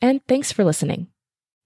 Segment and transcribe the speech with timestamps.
[0.00, 1.08] and thanks for listening.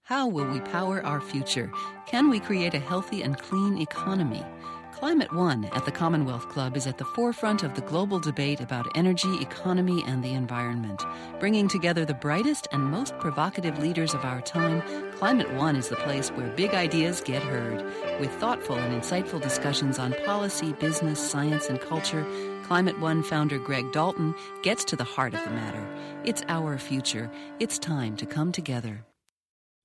[0.03, 1.71] How will we power our future?
[2.07, 4.43] Can we create a healthy and clean economy?
[4.91, 8.87] Climate One at the Commonwealth Club is at the forefront of the global debate about
[8.95, 11.03] energy, economy, and the environment.
[11.39, 14.81] Bringing together the brightest and most provocative leaders of our time,
[15.13, 17.83] Climate One is the place where big ideas get heard.
[18.19, 22.25] With thoughtful and insightful discussions on policy, business, science, and culture,
[22.63, 25.85] Climate One founder Greg Dalton gets to the heart of the matter.
[26.23, 27.29] It's our future.
[27.59, 29.05] It's time to come together.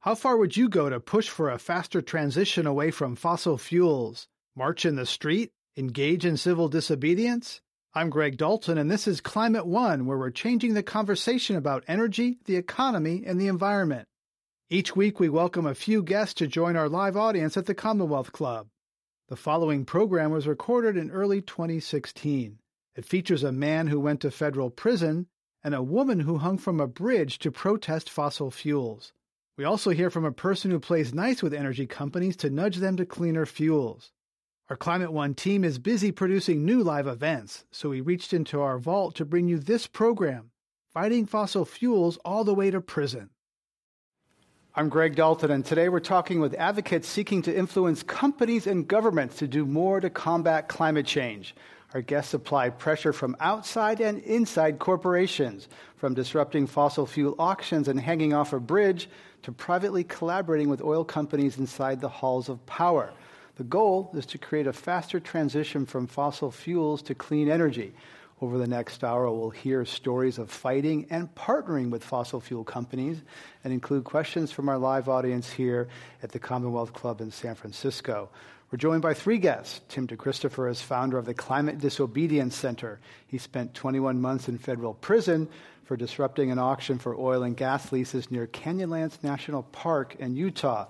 [0.01, 4.29] How far would you go to push for a faster transition away from fossil fuels?
[4.55, 5.51] March in the street?
[5.77, 7.61] Engage in civil disobedience?
[7.95, 12.39] I'm Greg Dalton, and this is Climate One, where we're changing the conversation about energy,
[12.45, 14.07] the economy, and the environment.
[14.71, 18.31] Each week, we welcome a few guests to join our live audience at the Commonwealth
[18.31, 18.69] Club.
[19.29, 22.61] The following program was recorded in early 2016.
[22.99, 25.29] It features a man who went to federal prison
[25.63, 29.13] and a woman who hung from a bridge to protest fossil fuels.
[29.57, 32.97] We also hear from a person who plays nice with energy companies to nudge them
[32.97, 34.11] to cleaner fuels.
[34.69, 38.81] Our Climate One team is busy producing new live events, so we reached into our
[38.81, 40.51] vault to bring you this program,
[40.93, 43.31] Fighting Fossil Fuels All the Way to Prison.
[44.75, 49.37] I'm Greg Dalton, and today we're talking with advocates seeking to influence companies and governments
[49.37, 51.55] to do more to combat climate change.
[51.95, 57.99] Our guests apply pressure from outside and inside corporations, from disrupting fossil fuel auctions and
[57.99, 59.09] hanging off a bridge
[59.43, 63.11] to privately collaborating with oil companies inside the halls of power.
[63.57, 67.95] The goal is to create a faster transition from fossil fuels to clean energy.
[68.41, 73.23] Over the next hour, we'll hear stories of fighting and partnering with fossil fuel companies
[73.65, 75.89] and include questions from our live audience here
[76.23, 78.29] at the Commonwealth Club in San Francisco.
[78.71, 79.81] We're joined by three guests.
[79.89, 83.01] Tim DeChristopher is founder of the Climate Disobedience Center.
[83.27, 85.49] He spent 21 months in federal prison
[85.85, 90.87] for disrupting an auction for oil and gas leases near Canyonlands National Park in Utah.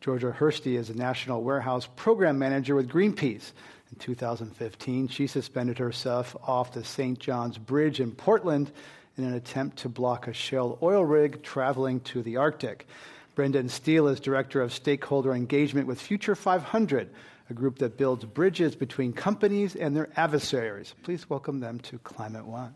[0.00, 3.52] Georgia Hirsty is a National Warehouse Program Manager with Greenpeace.
[3.92, 7.16] In 2015, she suspended herself off the St.
[7.16, 8.72] John's Bridge in Portland
[9.16, 12.88] in an attempt to block a Shell oil rig traveling to the Arctic.
[13.34, 17.10] Brendon Steele is Director of Stakeholder Engagement with Future 500,
[17.48, 20.94] a group that builds bridges between companies and their adversaries.
[21.02, 22.74] Please welcome them to Climate One.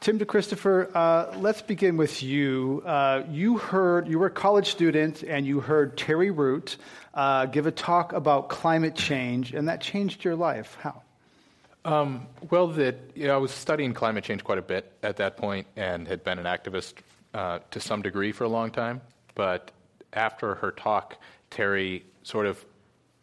[0.00, 2.82] Tim DeChristopher, uh, let's begin with you.
[2.86, 6.78] Uh, you heard, you were a college student and you heard Terry Root
[7.12, 10.78] uh, give a talk about climate change, and that changed your life.
[10.80, 11.02] How?
[11.88, 15.38] Um, well, that you know, I was studying climate change quite a bit at that
[15.38, 16.92] point and had been an activist
[17.32, 19.00] uh, to some degree for a long time.
[19.34, 19.70] But
[20.12, 21.16] after her talk,
[21.48, 22.62] Terry sort of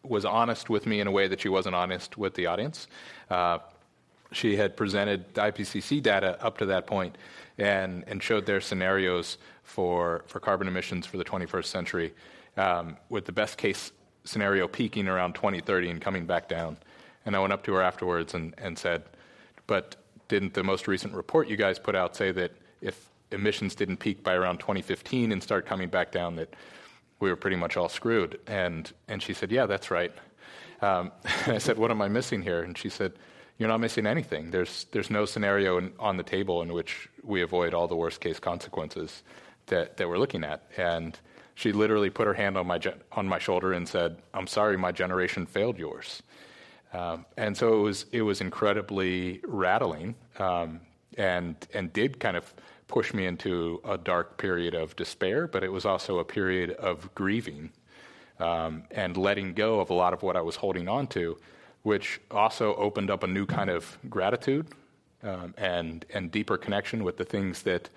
[0.02, 2.88] was honest with me in a way that she wasn't honest with the audience.
[3.30, 3.58] Uh,
[4.32, 7.16] she had presented the IPCC data up to that point
[7.58, 12.14] and, and showed their scenarios for, for carbon emissions for the 21st century,
[12.56, 13.92] um, with the best case
[14.24, 16.76] scenario peaking around 2030 and coming back down.
[17.26, 19.02] And I went up to her afterwards and, and said,
[19.66, 19.96] But
[20.28, 24.22] didn't the most recent report you guys put out say that if emissions didn't peak
[24.22, 26.54] by around 2015 and start coming back down, that
[27.20, 28.38] we were pretty much all screwed?
[28.46, 30.12] And, and she said, Yeah, that's right.
[30.80, 31.12] Um,
[31.44, 32.62] and I said, What am I missing here?
[32.62, 33.12] And she said,
[33.58, 34.50] you're not missing anything.
[34.50, 38.20] There's, there's no scenario in, on the table in which we avoid all the worst
[38.20, 39.22] case consequences
[39.66, 40.64] that, that we're looking at.
[40.76, 41.18] And
[41.54, 42.78] she literally put her hand on my,
[43.12, 46.22] on my shoulder and said, I'm sorry, my generation failed yours.
[46.96, 50.80] Um, and so it was, it was incredibly rattling um,
[51.18, 52.54] and, and did kind of
[52.88, 57.14] push me into a dark period of despair, but it was also a period of
[57.14, 57.70] grieving
[58.38, 61.36] um, and letting go of a lot of what I was holding on to
[61.86, 64.66] which also opened up a new kind of gratitude
[65.22, 67.88] um, and, and deeper connection with the things that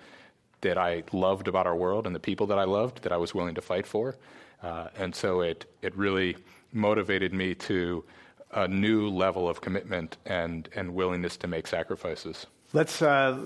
[0.60, 3.34] that I loved about our world and the people that I loved that I was
[3.34, 4.14] willing to fight for.
[4.62, 6.36] Uh, and so it, it really
[6.72, 8.04] motivated me to
[8.52, 12.46] a new level of commitment and, and willingness to make sacrifices.
[12.72, 13.36] Let's uh,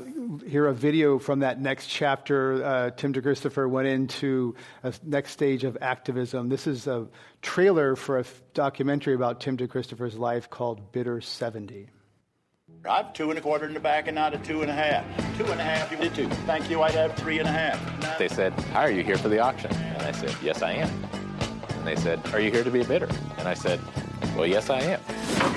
[0.46, 2.62] hear a video from that next chapter.
[2.62, 6.50] Uh, Tim DeChristopher went into a next stage of activism.
[6.50, 7.08] This is a
[7.40, 11.88] trailer for a f- documentary about Tim DeChristopher's life called Bidder 70.
[12.86, 14.74] I have two and a quarter in the back and not a two and a
[14.74, 15.06] half.
[15.38, 16.28] Two and a half, you did two.
[16.44, 18.18] Thank you, I'd have three and a half.
[18.18, 19.72] They said, Are you here for the auction?
[19.72, 20.90] And I said, Yes, I am.
[21.70, 23.08] And they said, Are you here to be a bidder?
[23.38, 23.80] And I said,
[24.36, 25.00] Well, yes, I am.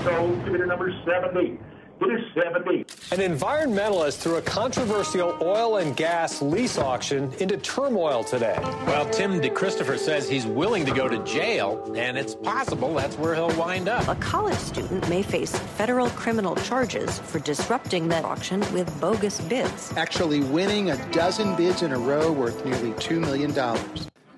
[0.04, 1.60] So, bidder number 70.
[2.00, 2.82] It is 70.
[3.12, 8.56] An environmentalist threw a controversial oil and gas lease auction into turmoil today.
[8.86, 13.34] Well, Tim DeChristopher says he's willing to go to jail, and it's possible that's where
[13.34, 14.08] he'll wind up.
[14.08, 19.92] A college student may face federal criminal charges for disrupting that auction with bogus bids.
[19.98, 23.54] Actually winning a dozen bids in a row worth nearly $2 million.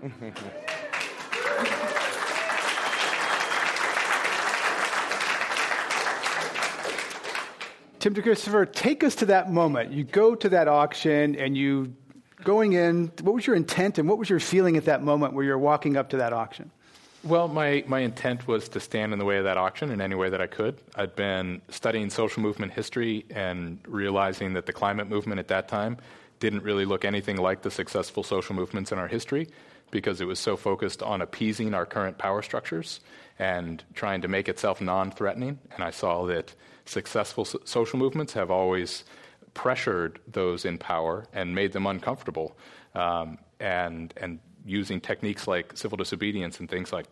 [8.00, 9.92] Tim DeChristopher, take us to that moment.
[9.92, 11.94] You go to that auction and you
[12.46, 15.44] going in, what was your intent and what was your feeling at that moment where
[15.44, 16.72] you're walking up to that auction?
[17.26, 20.16] Well, my, my intent was to stand in the way of that auction in any
[20.16, 20.78] way that I could.
[20.96, 25.98] I'd been studying social movement history and realizing that the climate movement at that time
[26.40, 29.50] didn't really look anything like the successful social movements in our history
[29.92, 33.02] because it was so focused on appeasing our current power structures
[33.38, 35.60] and trying to make itself non threatening.
[35.76, 36.54] And I saw that
[36.90, 39.06] successful so- social movements have always
[39.54, 42.58] pressured those in power and made them uncomfortable.
[42.96, 47.06] Um, and, and using techniques like civil disobedience and things like,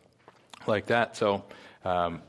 [0.66, 1.16] like that.
[1.16, 1.44] So
[1.86, 2.22] um,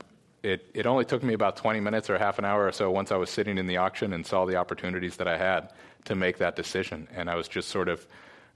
[0.43, 3.11] it, it only took me about 20 minutes or half an hour or so once
[3.11, 5.71] I was sitting in the auction and saw the opportunities that I had
[6.05, 7.07] to make that decision.
[7.13, 8.05] And I was just sort of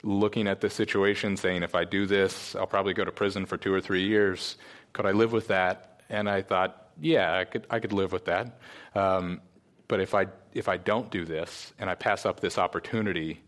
[0.03, 3.57] looking at the situation, saying, if I do this, I'll probably go to prison for
[3.57, 4.57] two or three years.
[4.91, 6.01] Could I live with that?
[6.09, 8.59] And I thought, yeah, I could, I could live with that.
[8.95, 9.41] Um,
[9.87, 13.41] but if I, if I don't do this and I pass up this opportunity,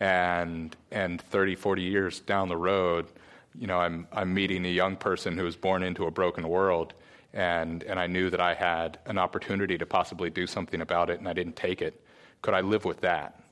[0.00, 3.06] and, and 30, 40 years down the road,
[3.54, 6.94] you know, I'm, I'm meeting a young person who was born into a broken world,
[7.34, 11.18] and, and I knew that I had an opportunity to possibly do something about it,
[11.18, 12.02] and I didn't take it.
[12.42, 13.42] Could I live with that?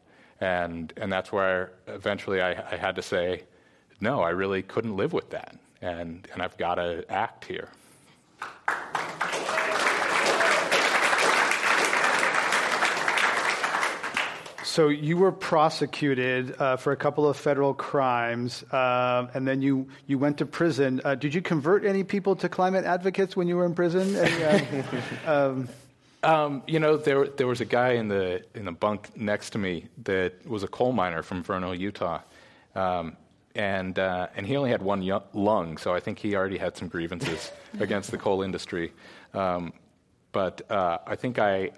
[0.41, 3.43] And, and that's where eventually I, I had to say,
[4.01, 7.69] no, I really couldn't live with that, and, and I've got to act here.
[14.69, 19.89] So you were prosecuted uh, for a couple of federal crimes, uh, and then you,
[20.07, 21.01] you went to prison.
[21.07, 24.15] Uh, did you convert any people to climate advocates when you were in prison?
[24.15, 24.83] Uh,
[25.27, 25.69] um,
[26.23, 29.59] um, you know, there there was a guy in the in the bunk next to
[29.59, 32.21] me that was a coal miner from Vernal, Utah,
[32.75, 33.17] um,
[33.55, 36.89] and uh, and he only had one lung, so I think he already had some
[36.89, 38.93] grievances against the coal industry.
[39.33, 39.73] Um,
[40.33, 41.71] but uh, I think I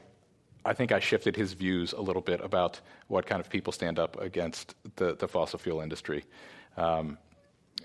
[0.65, 3.99] I think I shifted his views a little bit about what kind of people stand
[3.99, 6.25] up against the, the fossil fuel industry.
[6.77, 7.19] Um,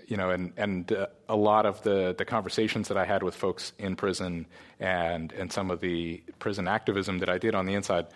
[0.06, 3.34] you know, and, and uh, a lot of the, the conversations that I had with
[3.34, 4.46] folks in prison
[4.78, 8.06] and, and some of the prison activism that I did on the inside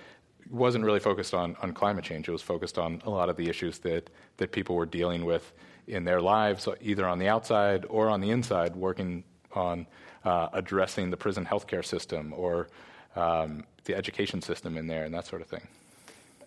[0.51, 2.29] wasn't really focused on, on climate change.
[2.29, 5.53] It was focused on a lot of the issues that, that people were dealing with
[5.87, 9.87] in their lives, either on the outside or on the inside, working on
[10.25, 12.69] uh, addressing the prison healthcare system or
[13.17, 15.67] um, the education system in there and that sort of thing.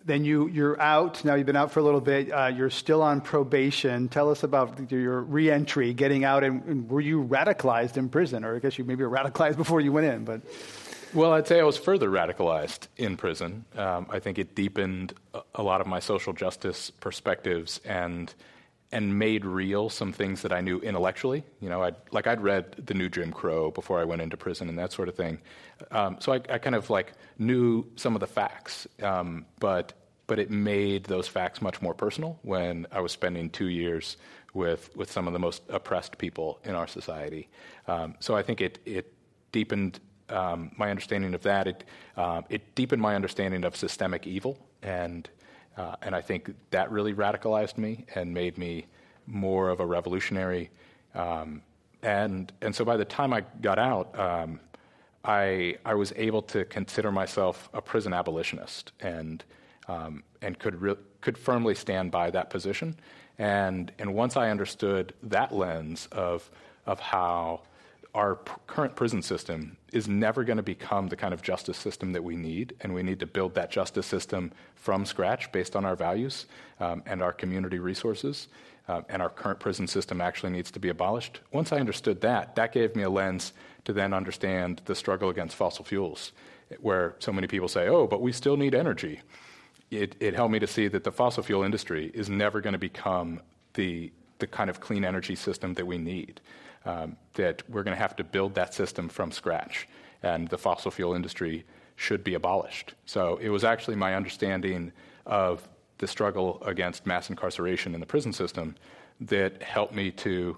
[0.06, 1.24] Then you, you're out.
[1.24, 2.30] Now you've been out for a little bit.
[2.30, 4.08] Uh, you're still on probation.
[4.08, 8.44] Tell us about your reentry, getting out, and, and, were you radicalized in prison?
[8.44, 10.42] Or I guess you maybe were radicalized before you went in, but.
[11.14, 13.64] Well, I'd say I was further radicalized in prison.
[13.76, 18.34] Um, I think it deepened a, a lot of my social justice perspectives and
[18.94, 21.42] and made real some things that I knew intellectually.
[21.60, 24.68] You know, I'd, like I'd read the new Jim Crow before I went into prison
[24.68, 25.40] and that sort of thing.
[25.90, 29.94] Um, so I, I, kind of like knew some of the facts, um, but
[30.28, 34.16] but it made those facts much more personal when I was spending two years
[34.54, 37.48] with with some of the most oppressed people in our society.
[37.88, 39.12] Um, so I think it it
[39.50, 39.98] deepened
[40.28, 41.66] um, my understanding of that.
[41.66, 41.84] It
[42.16, 45.28] uh, it deepened my understanding of systemic evil and
[45.76, 48.86] uh, and I think that really radicalized me and made me
[49.26, 50.70] more of a revolutionary.
[51.14, 51.62] Um,
[52.02, 54.60] and, and so by the time I got out, um,
[55.24, 59.42] I, I was able to consider myself a prison abolitionist and,
[59.88, 62.96] um, and could, re- could firmly stand by that position.
[63.38, 66.50] And, and once I understood that lens of,
[66.86, 67.62] of how
[68.14, 72.12] our p- current prison system is never going to become the kind of justice system
[72.12, 75.84] that we need, and we need to build that justice system from scratch based on
[75.84, 76.46] our values
[76.80, 78.48] um, and our community resources.
[78.86, 81.40] Uh, and our current prison system actually needs to be abolished.
[81.52, 83.54] Once I understood that, that gave me a lens
[83.86, 86.32] to then understand the struggle against fossil fuels,
[86.80, 89.22] where so many people say, oh, but we still need energy.
[89.90, 92.78] It, it helped me to see that the fossil fuel industry is never going to
[92.78, 93.40] become
[93.72, 96.42] the, the kind of clean energy system that we need
[96.84, 99.88] um, that we're going to have to build that system from scratch,
[100.22, 101.64] and the fossil fuel industry
[101.96, 102.94] should be abolished.
[103.06, 104.92] So it was actually my understanding
[105.26, 108.74] of the struggle against mass incarceration in the prison system
[109.20, 110.56] that helped me to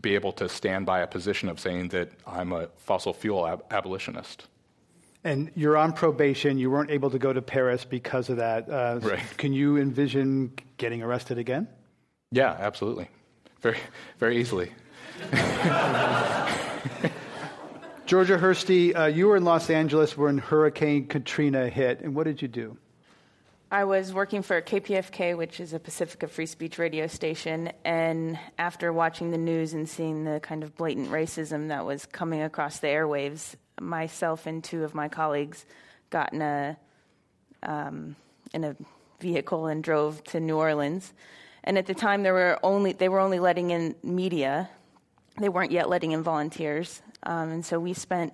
[0.00, 3.64] be able to stand by a position of saying that I'm a fossil fuel ab-
[3.70, 4.46] abolitionist.
[5.24, 6.58] And you're on probation.
[6.58, 8.68] You weren't able to go to Paris because of that.
[8.68, 9.20] Uh, right.
[9.36, 11.68] Can you envision getting arrested again?
[12.32, 13.08] Yeah, absolutely.
[13.60, 13.78] Very,
[14.18, 14.72] very easily.
[18.06, 22.42] Georgia Hirsty, uh, you were in Los Angeles when Hurricane Katrina hit, and what did
[22.42, 22.76] you do?
[23.70, 28.92] I was working for KPFK, which is a Pacifica Free Speech radio station, and after
[28.92, 32.88] watching the news and seeing the kind of blatant racism that was coming across the
[32.88, 35.64] airwaves, myself and two of my colleagues
[36.10, 36.76] got in a
[37.62, 38.14] um,
[38.52, 38.76] in a
[39.20, 41.14] vehicle and drove to New Orleans.
[41.64, 44.68] And at the time, there were only they were only letting in media
[45.38, 47.02] they weren't yet letting in volunteers.
[47.22, 48.32] Um, and so we spent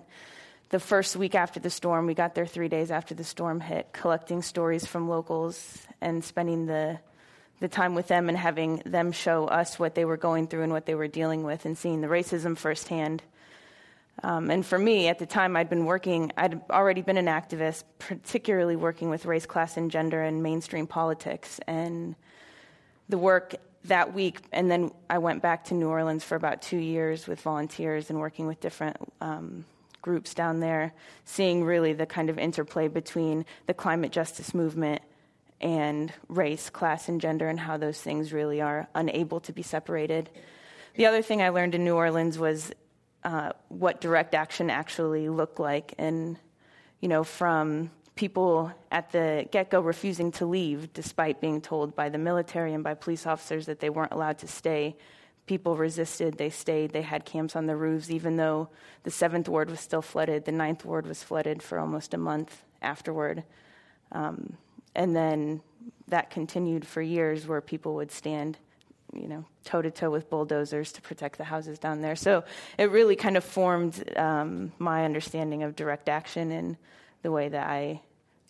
[0.69, 3.91] the first week after the storm, we got there three days after the storm hit,
[3.91, 6.99] collecting stories from locals and spending the
[7.59, 10.71] the time with them and having them show us what they were going through and
[10.71, 13.21] what they were dealing with and seeing the racism firsthand.
[14.23, 17.83] Um, and for me, at the time, I'd been working, I'd already been an activist,
[17.99, 21.59] particularly working with race, class, and gender and mainstream politics.
[21.67, 22.15] And
[23.07, 26.77] the work that week, and then I went back to New Orleans for about two
[26.77, 29.65] years with volunteers and working with different um,
[30.01, 30.93] groups down there,
[31.25, 35.01] seeing really the kind of interplay between the climate justice movement
[35.61, 40.29] and race, class, and gender, and how those things really are unable to be separated.
[40.95, 42.71] The other thing I learned in New Orleans was
[43.23, 46.37] uh, what direct action actually looked like, and
[47.01, 52.09] you know, from people at the get go refusing to leave despite being told by
[52.09, 54.93] the military and by police officers that they weren't allowed to stay.
[55.45, 58.67] People resisted, they stayed, they had camps on the roofs, even though
[59.03, 60.43] the seventh ward was still flooded.
[60.43, 63.45] The ninth ward was flooded for almost a month afterward.
[64.11, 64.57] Um,
[64.93, 65.61] and then
[66.09, 68.57] that continued for years where people would stand
[69.13, 72.17] you know, toe to toe with bulldozers to protect the houses down there.
[72.17, 72.43] So
[72.77, 76.75] it really kind of formed um, my understanding of direct action and
[77.21, 78.01] the way that I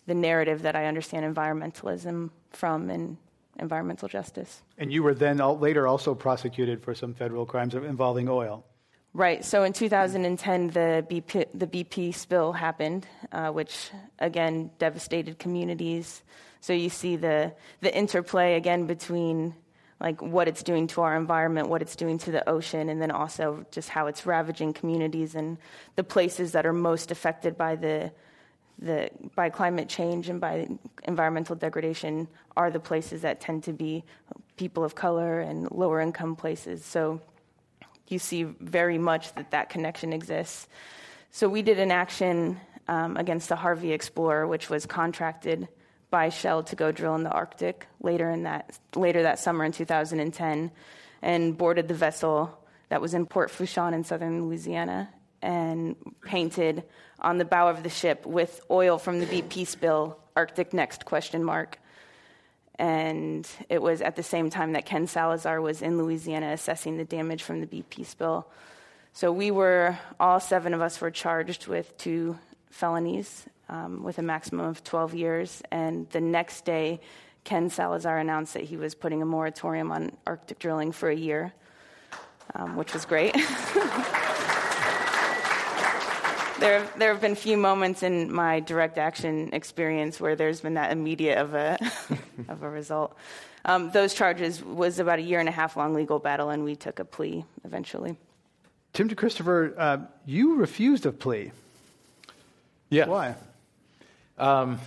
[0.06, 3.16] the narrative that I understand environmentalism from and
[3.58, 4.62] environmental justice.
[4.78, 8.64] And you were then later also prosecuted for some federal crimes involving oil.
[9.12, 9.44] Right.
[9.44, 13.90] So in 2010, the BP, the BP spill happened, uh, which
[14.20, 16.22] again devastated communities.
[16.60, 19.54] So you see the the interplay again between
[19.98, 23.10] like what it's doing to our environment, what it's doing to the ocean, and then
[23.10, 25.58] also just how it's ravaging communities and
[25.96, 28.12] the places that are most affected by the
[29.34, 30.68] by climate change and by
[31.04, 34.04] environmental degradation are the places that tend to be
[34.56, 36.84] people of color and lower income places.
[36.84, 37.20] So
[38.08, 40.66] you see very much that that connection exists.
[41.30, 45.68] So we did an action um, against the Harvey Explorer, which was contracted
[46.10, 49.72] by Shell to go drill in the Arctic later in that later that summer in
[49.72, 50.72] 2010,
[51.22, 52.58] and boarded the vessel
[52.88, 55.08] that was in Port Fourchon in southern Louisiana
[55.42, 56.84] and painted
[57.18, 61.44] on the bow of the ship with oil from the BP spill, Arctic next question
[61.44, 61.78] mark.
[62.78, 67.04] And it was at the same time that Ken Salazar was in Louisiana assessing the
[67.04, 68.46] damage from the BP spill.
[69.12, 72.38] So we were, all seven of us were charged with two
[72.70, 75.62] felonies um, with a maximum of 12 years.
[75.70, 77.00] And the next day,
[77.44, 81.52] Ken Salazar announced that he was putting a moratorium on Arctic drilling for a year,
[82.54, 83.36] um, which was great.
[86.60, 90.92] there, there have been few moments in my direct action experience where there's been that
[90.92, 91.78] immediate of a,
[92.48, 93.16] of a result.
[93.64, 96.76] Um, those charges was about a year and a half long legal battle, and we
[96.76, 98.16] took a plea eventually.
[98.92, 101.52] Tim DeChristopher, uh, you refused a plea.
[102.88, 103.06] Yeah.
[103.06, 103.34] Why?
[104.38, 104.80] Um,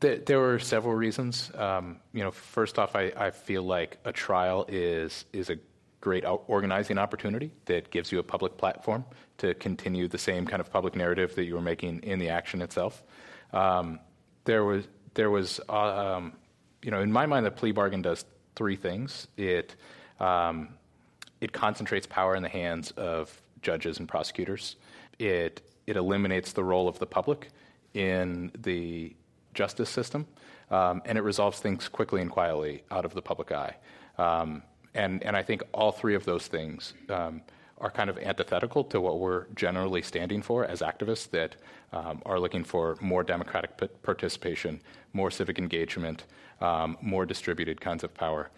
[0.00, 1.50] th- there were several reasons.
[1.54, 5.56] Um, you know, first off, I, I feel like a trial is is a
[6.00, 9.04] great organizing opportunity that gives you a public platform
[9.38, 12.62] to continue the same kind of public narrative that you were making in the action
[12.62, 13.02] itself.
[13.52, 14.00] Um,
[14.44, 16.32] there was, there was, uh, um,
[16.82, 18.24] you know, in my mind, the plea bargain does
[18.56, 19.28] three things.
[19.36, 19.76] It,
[20.18, 20.70] um,
[21.40, 24.76] it concentrates power in the hands of judges and prosecutors.
[25.18, 27.48] It, it eliminates the role of the public
[27.92, 29.14] in the
[29.52, 30.26] justice system,
[30.70, 33.76] um, and it resolves things quickly and quietly out of the public eye.
[34.16, 34.62] Um,
[34.94, 37.42] and, and I think all three of those things um,
[37.78, 41.56] are kind of antithetical to what we're generally standing for as activists that
[41.92, 44.80] um, are looking for more democratic p- participation,
[45.12, 46.24] more civic engagement,
[46.60, 48.50] um, more distributed kinds of power.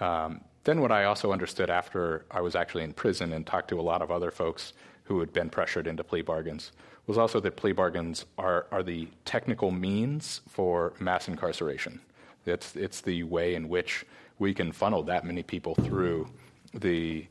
[0.00, 3.80] Um, then, what I also understood after I was actually in prison and talked to
[3.80, 6.72] a lot of other folks who had been pressured into plea bargains
[7.06, 12.00] was also that plea bargains are, are the technical means for mass incarceration.
[12.44, 14.04] It's, it's the way in which
[14.38, 16.28] we can funnel that many people through
[16.74, 17.26] the,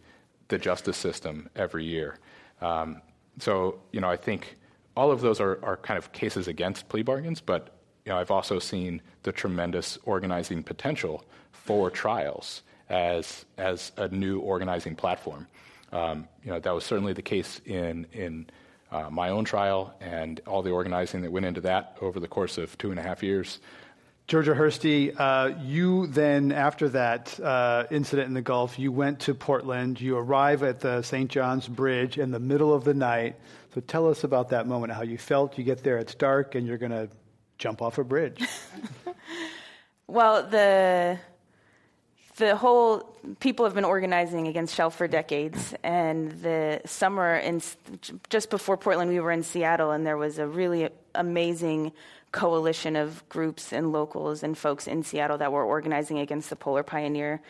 [0.48, 2.18] the justice system every year.
[2.62, 3.02] Um,
[3.40, 4.58] so, you know, I think
[4.96, 8.32] all of those are, are kind of cases against plea bargains, but you know, I've
[8.32, 15.48] also seen the tremendous organizing potential for trials as, as a new organizing platform.
[15.92, 18.50] Um, you know, that was certainly the case in, in
[18.92, 22.58] uh, my own trial and all the organizing that went into that over the course
[22.58, 23.60] of two and a half years.
[24.28, 29.34] Georgia Hirsty, uh, you then, after that uh, incident in the Gulf, you went to
[29.34, 30.02] Portland.
[30.02, 31.32] You arrive at the St.
[31.32, 33.38] John's Bridge in the middle of the night.
[33.74, 35.58] So tell us about that moment, how you felt.
[35.58, 37.08] You get there, it's dark, and you're going to
[37.58, 38.46] jump off a bridge.
[40.08, 41.18] well, the
[42.36, 47.62] the whole people have been organizing against Shell for decades, and the summer in
[48.30, 51.94] just before Portland, we were in Seattle, and there was a really amazing
[52.32, 56.84] coalition of groups and locals and folks in Seattle that were organizing against the Polar
[56.84, 57.42] Pioneer,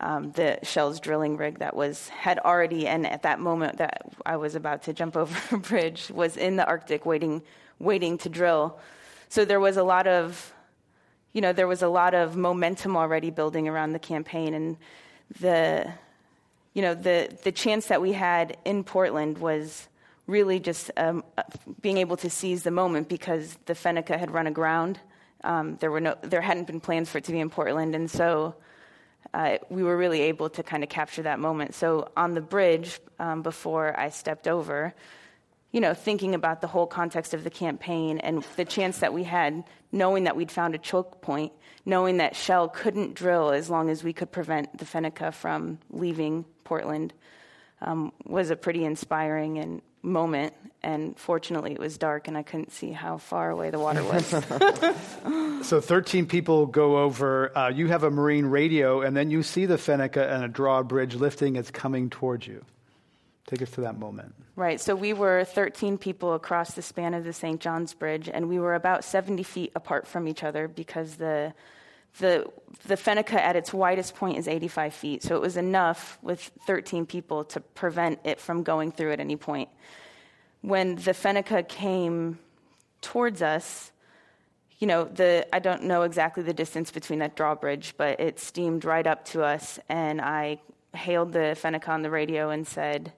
[0.00, 4.36] um, the Shell's drilling rig that was had already, and at that moment that I
[4.36, 7.42] was about to jump over a bridge, was in the Arctic waiting,
[7.78, 8.78] waiting to drill.
[9.28, 10.52] So there was a lot of
[11.32, 14.76] you know, there was a lot of momentum already building around the campaign, and
[15.40, 15.90] the,
[16.74, 19.88] you know, the the chance that we had in Portland was
[20.26, 21.24] really just um,
[21.80, 25.00] being able to seize the moment because the Fennica had run aground.
[25.44, 28.10] Um, there were no, there hadn't been plans for it to be in Portland, and
[28.10, 28.54] so
[29.34, 31.74] uh, we were really able to kind of capture that moment.
[31.74, 34.94] So on the bridge, um, before I stepped over,
[35.72, 39.24] you know, thinking about the whole context of the campaign and the chance that we
[39.24, 41.52] had, knowing that we'd found a choke point,
[41.86, 46.44] knowing that Shell couldn't drill as long as we could prevent the Fennica from leaving
[46.64, 47.12] Portland,
[47.80, 50.54] um, was a pretty inspiring and moment.
[50.82, 54.26] And fortunately, it was dark and I couldn't see how far away the water was.
[55.66, 57.56] so, 13 people go over.
[57.56, 61.14] Uh, you have a marine radio, and then you see the Fennica and a drawbridge
[61.14, 61.56] lifting.
[61.56, 62.64] It's coming towards you.
[63.46, 64.34] Take us to that moment.
[64.56, 64.80] Right.
[64.80, 67.60] So we were 13 people across the span of the St.
[67.60, 71.54] John's Bridge, and we were about 70 feet apart from each other because the
[72.18, 72.50] the
[72.86, 75.22] the Fennica at its widest point is 85 feet.
[75.22, 79.36] So it was enough with 13 people to prevent it from going through at any
[79.36, 79.68] point.
[80.62, 82.38] When the Fennica came
[83.00, 83.92] towards us,
[84.78, 88.84] you know, the I don't know exactly the distance between that drawbridge, but it steamed
[88.84, 90.60] right up to us, and I
[90.94, 93.12] hailed the Fennica on the radio and said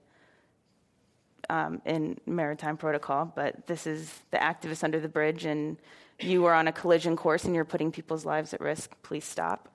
[1.51, 5.79] um, in maritime protocol, but this is the activists under the bridge, and
[6.25, 8.91] you are on a collision course and you're putting people's lives at risk.
[9.03, 9.69] Please stop.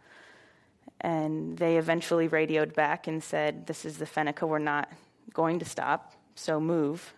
[1.02, 4.92] And they eventually radioed back and said, This is the Fennica, we're not
[5.34, 7.14] going to stop, so move,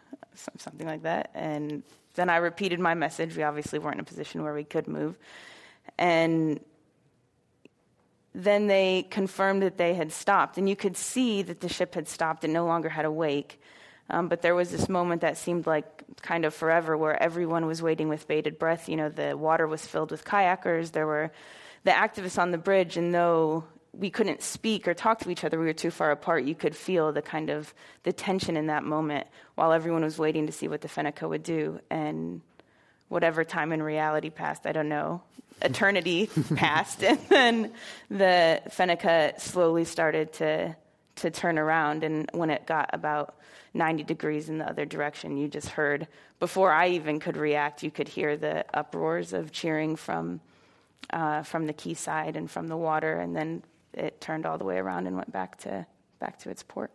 [0.58, 1.32] something like that.
[1.34, 1.84] And
[2.16, 3.36] then I repeated my message.
[3.36, 5.18] We obviously weren't in a position where we could move.
[5.98, 6.60] And
[8.34, 10.58] then they confirmed that they had stopped.
[10.58, 13.62] And you could see that the ship had stopped and no longer had a wake.
[14.10, 17.82] Um, but there was this moment that seemed like kind of forever where everyone was
[17.82, 18.90] waiting with bated breath.
[18.90, 20.92] You know, the water was filled with kayakers.
[20.92, 21.32] There were
[21.84, 25.60] the activists on the bridge, and though we couldn't speak or talk to each other,
[25.60, 28.84] we were too far apart, you could feel the kind of the tension in that
[28.84, 31.80] moment while everyone was waiting to see what the Fennica would do.
[31.90, 32.42] And
[33.10, 35.22] whatever time in reality passed, I don't know,
[35.62, 37.72] eternity passed, and then
[38.10, 40.76] the Fennica slowly started to
[41.22, 42.04] to turn around.
[42.04, 43.36] And when it got about
[43.74, 45.38] 90 degrees in the other direction.
[45.38, 46.08] You just heard,
[46.40, 50.42] before I even could react, you could hear the uproars of cheering from,
[51.12, 54.78] uh, from the quayside and from the water, and then it turned all the way
[54.78, 55.86] around and went back to,
[56.20, 56.92] back to its port.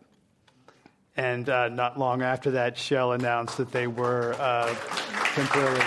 [1.15, 4.73] And uh, not long after that, Shell announced that they were uh,
[5.33, 5.81] temporarily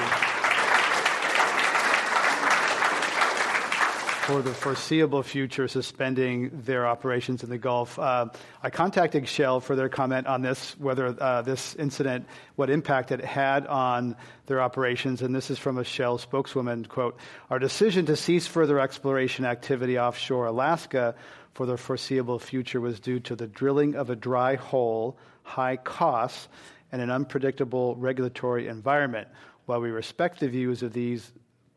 [4.20, 7.98] for the foreseeable future suspending their operations in the Gulf.
[7.98, 8.26] Uh,
[8.62, 13.24] I contacted Shell for their comment on this, whether uh, this incident, what impact it
[13.24, 14.14] had on
[14.46, 18.78] their operations, and this is from a Shell spokeswoman, quote, our decision to cease further
[18.78, 21.14] exploration activity offshore Alaska
[21.54, 26.48] for the foreseeable future was due to the drilling of a dry hole, high costs,
[26.92, 29.28] and an unpredictable regulatory environment.
[29.66, 31.32] While we respect the views of these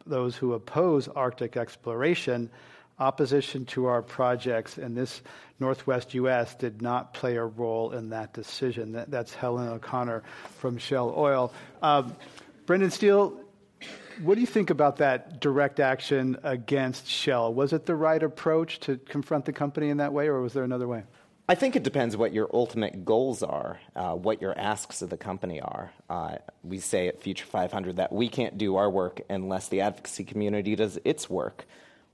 [0.06, 2.50] those who oppose Arctic exploration,
[3.00, 5.22] opposition to our projects in this
[5.60, 6.56] Northwest U.S.
[6.56, 8.94] did not play a role in that decision.
[8.94, 10.24] That, that's Helen O'Connor
[10.58, 11.54] from Shell Oil.
[11.82, 12.16] Um,
[12.66, 13.40] Brendon Steele,
[14.22, 17.54] what do you think about that direct action against Shell?
[17.54, 20.64] Was it the right approach to confront the company in that way, or was there
[20.64, 21.04] another way?
[21.48, 25.18] I think it depends what your ultimate goals are, uh, what your asks of the
[25.18, 25.92] company are.
[26.10, 30.24] Uh, we say at Future 500 that we can't do our work unless the advocacy
[30.24, 31.66] community does its work.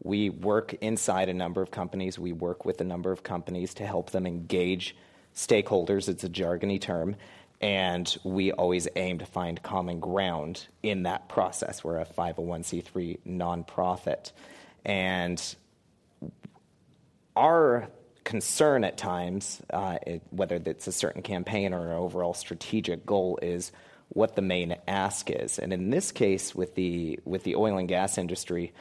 [0.02, 3.86] We work inside a number of companies, we work with a number of companies to
[3.86, 4.96] help them engage
[5.36, 6.10] stakeholders.
[6.10, 7.16] It's a jargony term.
[7.62, 11.84] And we always aim to find common ground in that process.
[11.84, 14.32] We're a 501c3 nonprofit.
[14.86, 15.56] And
[17.36, 17.90] our
[18.30, 23.40] concern at times, uh, it, whether it's a certain campaign or an overall strategic goal,
[23.42, 23.72] is
[24.10, 25.58] what the main ask is.
[25.58, 28.72] And in this case, with the with the oil and gas industry,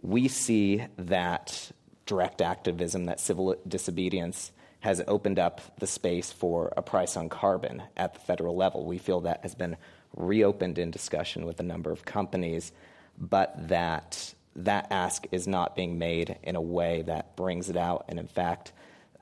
[0.00, 1.72] we see that
[2.06, 7.82] direct activism, that civil disobedience, has opened up the space for a price on carbon
[7.96, 8.86] at the federal level.
[8.86, 9.76] We feel that has been
[10.16, 12.70] reopened in discussion with a number of companies,
[13.18, 18.04] but that that ask is not being made in a way that brings it out,
[18.08, 18.72] and in fact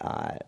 [0.00, 0.38] uh,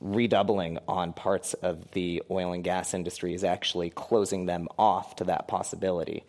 [0.00, 5.24] redoubling on parts of the oil and gas industry is actually closing them off to
[5.24, 6.24] that possibility.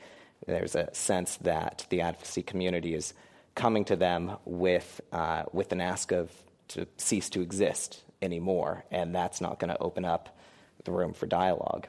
[0.45, 3.13] There's a sense that the advocacy community is
[3.55, 6.31] coming to them with, uh, with an ask of
[6.69, 10.37] to cease to exist anymore, and that's not going to open up
[10.85, 11.87] the room for dialogue.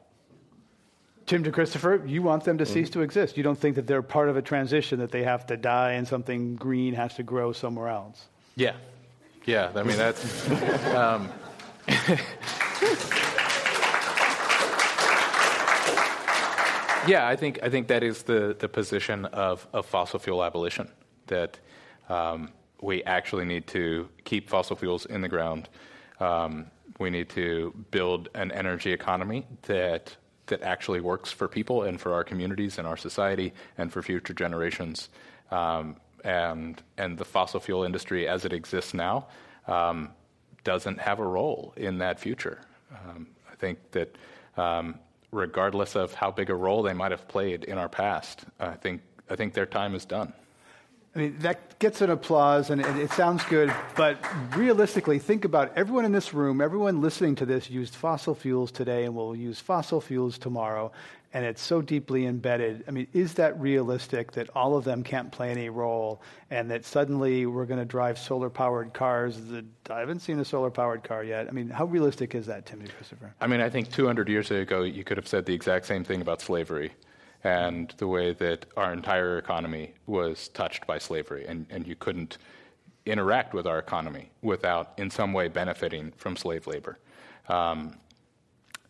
[1.27, 3.01] Tim DeChristopher, you want them to cease mm-hmm.
[3.01, 3.37] to exist.
[3.37, 6.07] You don't think that they're part of a transition, that they have to die and
[6.07, 8.27] something green has to grow somewhere else.
[8.57, 8.75] Yeah,
[9.47, 10.51] yeah, I mean, that's.
[10.95, 11.31] Um,
[17.07, 20.89] yeah, I think, I think that is the, the position of, of fossil fuel abolition,
[21.27, 21.59] that
[22.09, 25.69] um, we actually need to keep fossil fuels in the ground.
[26.21, 26.67] Um,
[26.99, 32.13] we need to build an energy economy that, that actually works for people and for
[32.13, 35.09] our communities and our society and for future generations.
[35.51, 39.27] Um, and and the fossil fuel industry as it exists now
[39.67, 40.11] um,
[40.65, 42.61] doesn't have a role in that future.
[42.91, 44.17] Um, I think that
[44.57, 44.99] um,
[45.31, 49.03] regardless of how big a role they might have played in our past, I think
[49.31, 50.33] I think their time is done.
[51.15, 54.19] I mean, that gets an applause and it, it, sounds good, but
[54.57, 59.05] realistically, think about everyone in this room, everyone listening to this used fossil fuels today
[59.05, 60.91] and will use fossil fuels tomorrow
[61.33, 62.85] and it's so deeply embedded.
[62.87, 66.85] I mean, is that realistic that all of them can't play any role and that
[66.85, 69.37] suddenly we're going to drive solar powered cars?
[69.47, 71.49] That, I haven't seen a solar powered car yet.
[71.49, 73.33] I mean, how realistic is that, Tim DeChristopher?
[73.41, 76.21] I mean, I think 200 years ago, you could have said the exact same thing
[76.21, 76.93] about slavery
[77.45, 82.39] and the way that our entire economy was touched by slavery, and, and you couldn't
[83.05, 86.99] interact with our economy without, in some way, benefiting from slave labor.
[87.49, 87.99] Um,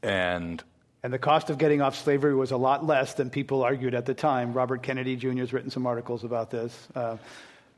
[0.03, 0.63] and
[1.03, 4.07] and the cost of getting off slavery was a lot less than people argued at
[4.07, 4.55] the time.
[4.55, 5.33] Robert Kennedy Jr.
[5.33, 6.89] has written some articles about this.
[6.95, 7.19] Uh,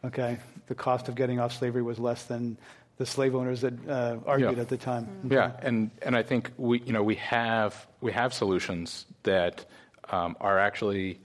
[0.04, 2.56] okay, the cost of getting off slavery was less than
[2.98, 4.62] the slave owners that uh, argued yeah.
[4.62, 5.06] at the time.
[5.06, 5.32] Mm-hmm.
[5.32, 9.64] Yeah, and, and I think we, you know, we, have, we have solutions that
[10.10, 11.20] um, are actually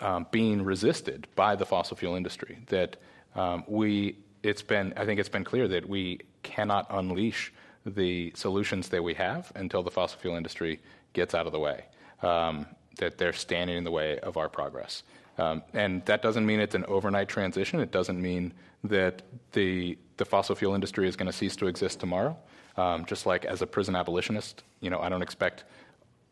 [0.00, 2.58] um, being resisted by the fossil fuel industry.
[2.66, 2.96] That
[3.34, 7.52] um, we, it's been, I think it's been clear that we cannot unleash
[7.86, 10.80] the solutions that we have until the fossil fuel industry
[11.12, 11.84] gets out of the way,
[12.22, 12.66] um,
[12.98, 15.02] that they're standing in the way of our progress.
[15.36, 17.80] Um, and that doesn't mean it's an overnight transition.
[17.80, 18.52] It doesn't mean
[18.84, 22.36] that the, the fossil fuel industry is going to cease to exist tomorrow.
[22.76, 25.64] Um, just like as a prison abolitionist, you know, I don't expect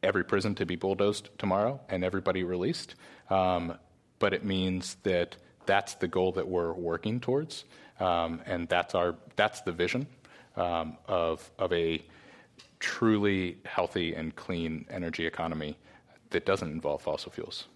[0.03, 2.95] every prison to be bulldozed tomorrow and everybody released.
[3.31, 3.79] Um,
[4.19, 5.37] but it means that
[5.67, 7.65] that's the goal that we're working towards,
[8.01, 10.07] um, and that's our that's the vision
[10.57, 12.03] um, of of a
[12.79, 15.77] truly healthy and clean energy economy
[16.31, 17.67] that doesn't involve fossil fuels.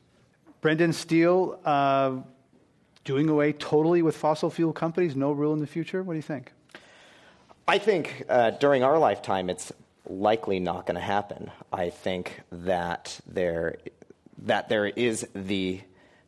[0.61, 2.17] Brendon Steele, uh,
[3.05, 6.03] doing away totally with fossil fuel companies, no rule in the future?
[6.03, 6.53] What do you think?
[7.69, 9.73] I think uh, during our lifetime, it's
[10.11, 11.51] likely not going to happen.
[11.73, 13.79] I think that there,
[14.39, 15.81] that there is the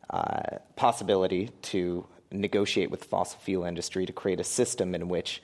[0.09, 5.41] uh, possibility to negotiate with the fossil fuel industry to create a system in which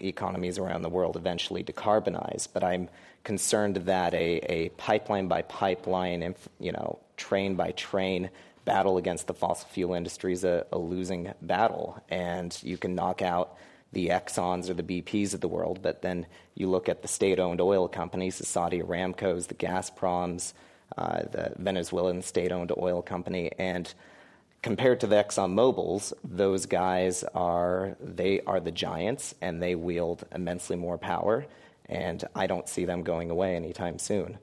[0.00, 2.48] economies around the world eventually decarbonize.
[2.52, 2.88] But I'm
[3.24, 8.30] concerned that a, a pipeline by pipeline, you know, train by train
[8.64, 12.02] battle against the fossil fuel industry is a, a losing battle.
[12.08, 13.56] And you can knock out
[13.92, 17.38] the Exxons or the BPs of the world, but then you look at the state
[17.38, 20.52] owned oil companies, the Saudi Aramcos, the Gazproms,
[20.96, 23.92] uh, the Venezuelan state owned oil company, and
[24.62, 30.24] compared to the Exxon Mobil's, those guys are they are the giants and they wield
[30.34, 31.46] immensely more power,
[31.86, 34.38] and I don't see them going away anytime soon.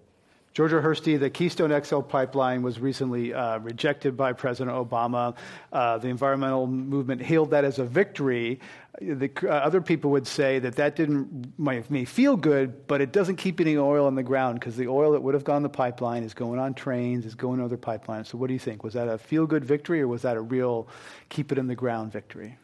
[0.55, 5.35] Georgia Hirsty, the Keystone XL pipeline was recently uh, rejected by President Obama.
[5.73, 8.61] Uh, the environmental movement hailed that as a victory.
[9.01, 13.35] The, uh, other people would say that that didn't may feel good, but it doesn't
[13.35, 16.23] keep any oil in the ground because the oil that would have gone the pipeline
[16.23, 18.27] is going on trains, is going on other pipelines.
[18.27, 18.81] So, what do you think?
[18.81, 20.87] Was that a feel good victory, or was that a real
[21.27, 22.57] keep it in the ground victory?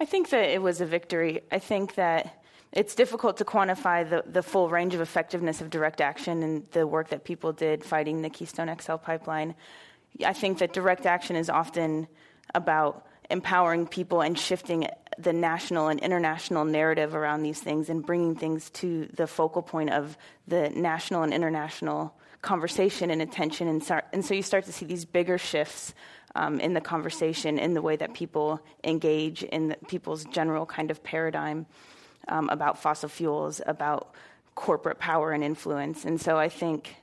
[0.00, 1.42] I think that it was a victory.
[1.52, 2.42] I think that
[2.74, 6.86] it's difficult to quantify the, the full range of effectiveness of direct action and the
[6.86, 9.54] work that people did fighting the Keystone XL pipeline.
[10.24, 12.08] I think that direct action is often
[12.54, 18.34] about empowering people and shifting the national and international narrative around these things and bringing
[18.34, 23.68] things to the focal point of the national and international conversation and attention.
[23.68, 25.94] And, start, and so you start to see these bigger shifts
[26.34, 30.90] um, in the conversation, in the way that people engage, in the, people's general kind
[30.90, 31.66] of paradigm
[32.28, 34.14] um, about fossil fuels, about
[34.54, 36.04] corporate power and influence.
[36.04, 36.96] And so I think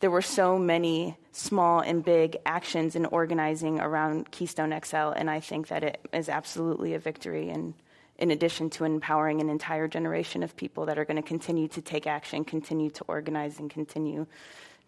[0.00, 5.40] there were so many small and big actions and organizing around Keystone XL, and I
[5.40, 7.48] think that it is absolutely a victory.
[7.50, 7.74] And
[8.18, 11.80] in addition to empowering an entire generation of people that are going to continue to
[11.80, 14.26] take action, continue to organize, and continue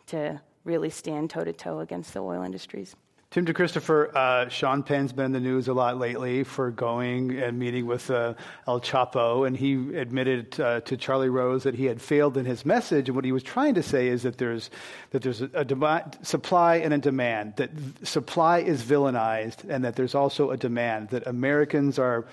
[0.09, 2.95] to really stand toe to toe against the oil industries.
[3.37, 7.59] Tim DeChristopher, uh, Sean Penn's been in the news a lot lately for going and
[7.59, 8.33] meeting with uh,
[8.67, 12.65] El Chapo, and he admitted uh, to Charlie Rose that he had failed in his
[12.65, 13.11] message.
[13.11, 14.71] And what he was trying to say is that there's
[15.11, 17.57] that there's a, a supply and a demand.
[17.57, 17.73] That
[18.05, 21.11] supply is villainized, and that there's also a demand.
[21.11, 22.25] That Americans are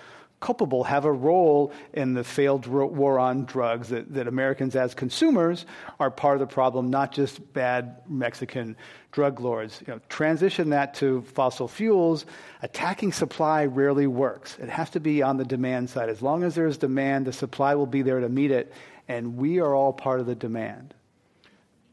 [0.44, 5.66] culpable have a role in the failed war on drugs, that, that Americans as consumers
[6.02, 8.76] are part of the problem, not just bad Mexican
[9.14, 9.82] drug lords.
[9.88, 12.26] You know, transition that to fossil fuels,
[12.62, 14.58] attacking supply rarely works.
[14.60, 16.10] It has to be on the demand side.
[16.10, 18.74] As long as there's demand, the supply will be there to meet it,
[19.08, 20.94] and we are all part of the demand.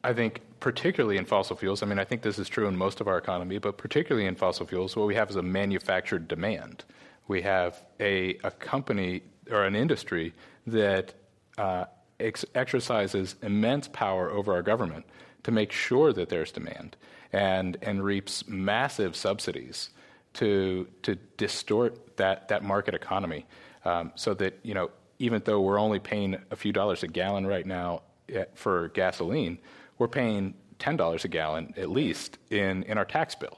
[0.03, 3.01] I think particularly in fossil fuels, I mean, I think this is true in most
[3.01, 6.85] of our economy, but particularly in fossil fuels, what we have is a manufactured demand
[7.31, 10.35] we have a, a company or an industry
[10.67, 11.15] that
[11.59, 11.85] uh,
[12.19, 15.05] ex- exercises immense power over our government
[15.45, 16.97] to make sure that there's demand
[17.33, 19.91] and, and reaps massive subsidies
[20.35, 23.47] to, to distort that, that market economy
[23.85, 24.91] um, so that, you know,
[25.21, 29.57] even though we're only paying a few dollars a gallon right now eh, for gasoline,
[29.99, 33.57] we're paying $10 a gallon at least in, in our tax bill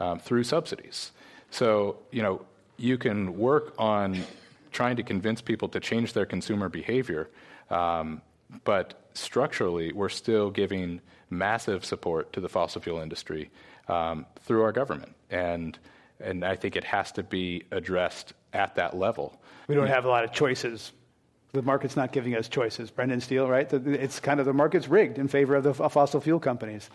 [0.00, 1.12] um, through subsidies.
[1.50, 2.44] So, you know,
[2.76, 4.22] you can work on
[4.72, 7.30] trying to convince people to change their consumer behavior,
[7.70, 8.20] um,
[8.64, 13.50] but structurally, we're still giving massive support to the fossil fuel industry
[13.88, 15.78] um, through our government, and
[16.20, 19.38] and I think it has to be addressed at that level.
[19.68, 20.92] We don't have a lot of choices.
[21.52, 22.90] The market's not giving us choices.
[22.90, 23.70] Brendon Steele, right?
[23.70, 26.90] It's kind of the market's rigged in favor of the fossil fuel companies.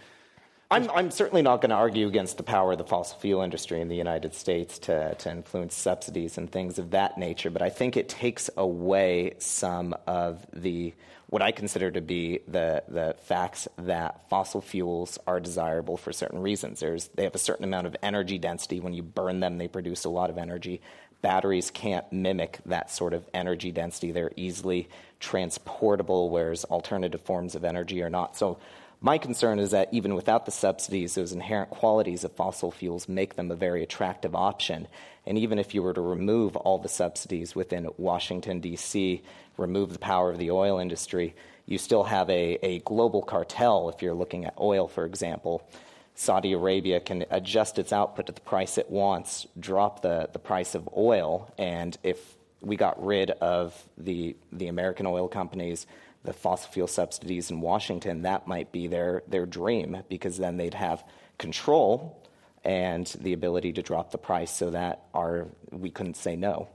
[0.71, 3.81] I'm, I'm certainly not going to argue against the power of the fossil fuel industry
[3.81, 7.69] in the United States to, to influence subsidies and things of that nature, but I
[7.69, 10.93] think it takes away some of the
[11.27, 16.41] what I consider to be the, the facts that fossil fuels are desirable for certain
[16.41, 16.81] reasons.
[16.81, 18.81] There's, they have a certain amount of energy density.
[18.81, 20.81] When you burn them, they produce a lot of energy.
[21.21, 24.11] Batteries can't mimic that sort of energy density.
[24.11, 24.89] They're easily
[25.21, 28.35] transportable, whereas alternative forms of energy are not.
[28.35, 28.57] So
[29.03, 33.35] my concern is that even without the subsidies, those inherent qualities of fossil fuels make
[33.35, 34.87] them a very attractive option.
[35.25, 39.23] And even if you were to remove all the subsidies within Washington, D.C.,
[39.57, 41.35] remove the power of the oil industry,
[41.65, 43.89] you still have a, a global cartel.
[43.89, 45.67] If you're looking at oil, for example,
[46.13, 50.75] Saudi Arabia can adjust its output to the price it wants, drop the, the price
[50.75, 55.87] of oil, and if we got rid of the, the American oil companies,
[56.23, 60.73] the fossil fuel subsidies in Washington, that might be their, their dream because then they'd
[60.73, 61.03] have
[61.37, 62.21] control
[62.63, 66.69] and the ability to drop the price so that our, we couldn't say no.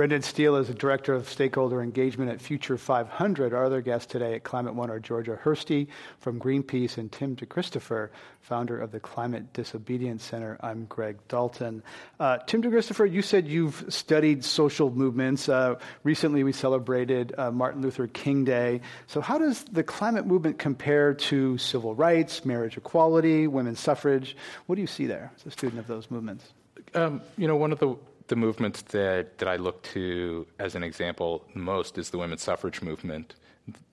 [0.00, 3.52] Brendon Steele is the Director of Stakeholder Engagement at Future 500.
[3.52, 5.88] Our other guests today at Climate One are Georgia Hirsty
[6.20, 8.08] from Greenpeace and Tim DeChristopher,
[8.40, 10.56] founder of the Climate Disobedience Center.
[10.62, 11.82] I'm Greg Dalton.
[12.18, 15.50] Uh, Tim DeChristopher, you said you've studied social movements.
[15.50, 18.80] Uh, recently, we celebrated uh, Martin Luther King Day.
[19.06, 24.34] So, how does the climate movement compare to civil rights, marriage equality, women's suffrage?
[24.64, 26.54] What do you see there as a student of those movements?
[26.94, 27.96] Um, you know, one of the
[28.30, 32.80] the movements that, that I look to as an example most is the women's suffrage
[32.80, 33.34] movement,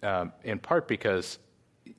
[0.03, 1.39] um, in part because,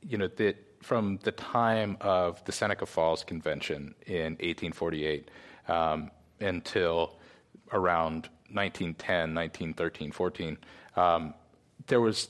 [0.02, 5.32] you know, that from the time of the Seneca Falls Convention in 1848
[5.66, 7.18] um, until
[7.72, 10.58] around 1910, 1913, 14,
[10.94, 11.34] um,
[11.88, 12.28] there was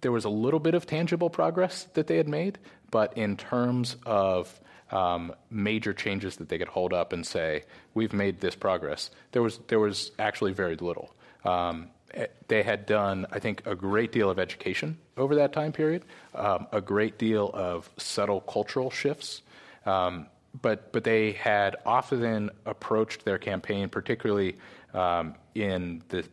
[0.00, 2.58] there was a little bit of tangible progress that they had made,
[2.92, 4.60] but in terms of
[4.92, 9.42] um, major changes that they could hold up and say, "We've made this progress." There
[9.42, 11.14] was there was actually very little.
[11.44, 15.72] Um, eh, they had done, I think, a great deal of education over that time
[15.72, 19.42] period, um, a great deal of subtle cultural shifts,
[19.86, 20.26] um,
[20.60, 24.56] but but they had often approached their campaign, particularly
[24.94, 26.24] um, in the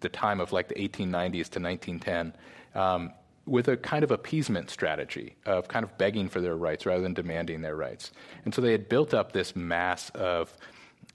[0.00, 2.34] the time of like the 1890s to 1910
[2.74, 3.12] um,
[3.46, 7.14] with a kind of appeasement strategy of kind of begging for their rights rather than
[7.14, 8.12] demanding their rights.
[8.44, 10.56] And so they had built up this mass of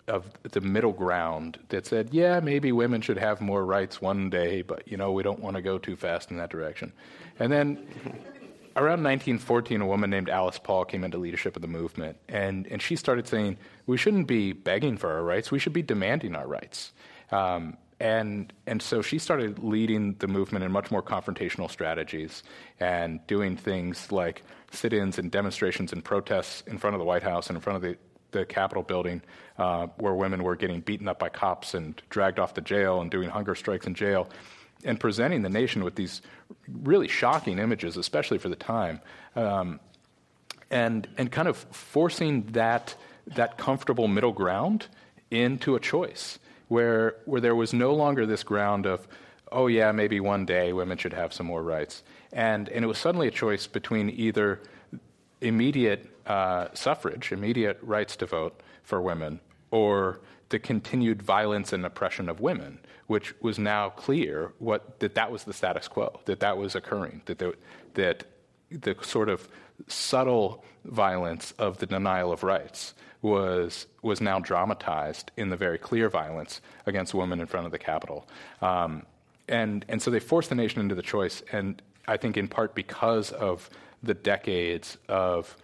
[0.07, 4.61] of the middle ground that said, yeah, maybe women should have more rights one day,
[4.61, 6.91] but you know, we don't want to go too fast in that direction.
[7.39, 7.77] And then
[8.75, 12.81] around 1914, a woman named Alice Paul came into leadership of the movement, and, and
[12.81, 13.57] she started saying,
[13.87, 16.93] we shouldn't be begging for our rights, we should be demanding our rights.
[17.31, 22.43] Um, and and so she started leading the movement in much more confrontational strategies
[22.79, 27.47] and doing things like sit-ins and demonstrations and protests in front of the White House
[27.47, 27.97] and in front of the
[28.31, 29.21] the Capitol building,
[29.57, 33.09] uh, where women were getting beaten up by cops and dragged off to jail and
[33.09, 34.27] doing hunger strikes in jail,
[34.83, 36.21] and presenting the nation with these
[36.83, 38.99] really shocking images, especially for the time,
[39.37, 39.79] um,
[40.69, 42.95] and and kind of forcing that
[43.27, 44.87] that comfortable middle ground
[45.31, 49.07] into a choice where, where there was no longer this ground of,
[49.51, 52.03] oh, yeah, maybe one day women should have some more rights.
[52.33, 54.61] And, and it was suddenly a choice between either
[55.41, 59.39] immediate uh, suffrage, immediate rights to vote for women,
[59.71, 65.31] or the continued violence and oppression of women, which was now clear what, that that
[65.31, 67.53] was the status quo, that that was occurring, that, there,
[67.93, 68.23] that
[68.71, 69.47] the sort of
[69.87, 72.93] subtle violence of the denial of rights
[73.25, 77.79] was was now dramatized in the very clear violence against women in front of the
[77.79, 78.27] Capitol,
[78.61, 79.03] um,
[79.47, 82.75] and and so they forced the nation into the choice, and I think in part
[82.75, 83.69] because of
[84.03, 85.57] the decades of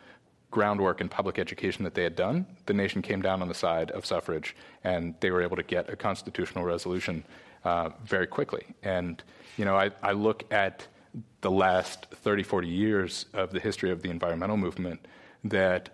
[0.50, 3.92] groundwork and public education that they had done, the nation came down on the side
[3.92, 7.24] of suffrage, and they were able to get a constitutional resolution
[7.64, 8.66] uh, very quickly.
[8.82, 9.24] And
[9.58, 10.88] you know, I, I look at
[11.42, 15.08] the last 30, 40 years of the history of the environmental movement
[15.44, 15.90] that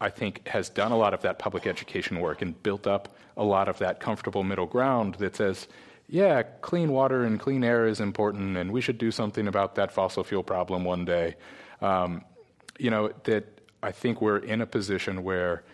[0.00, 3.44] I think has done a lot of that public education work and built up a
[3.44, 5.68] lot of that comfortable middle ground that says,
[6.08, 9.92] yeah, clean water and clean air is important, and we should do something about that
[9.92, 11.34] fossil fuel problem one day.
[11.80, 12.24] Um,
[12.78, 15.64] you know, that I think we're in a position where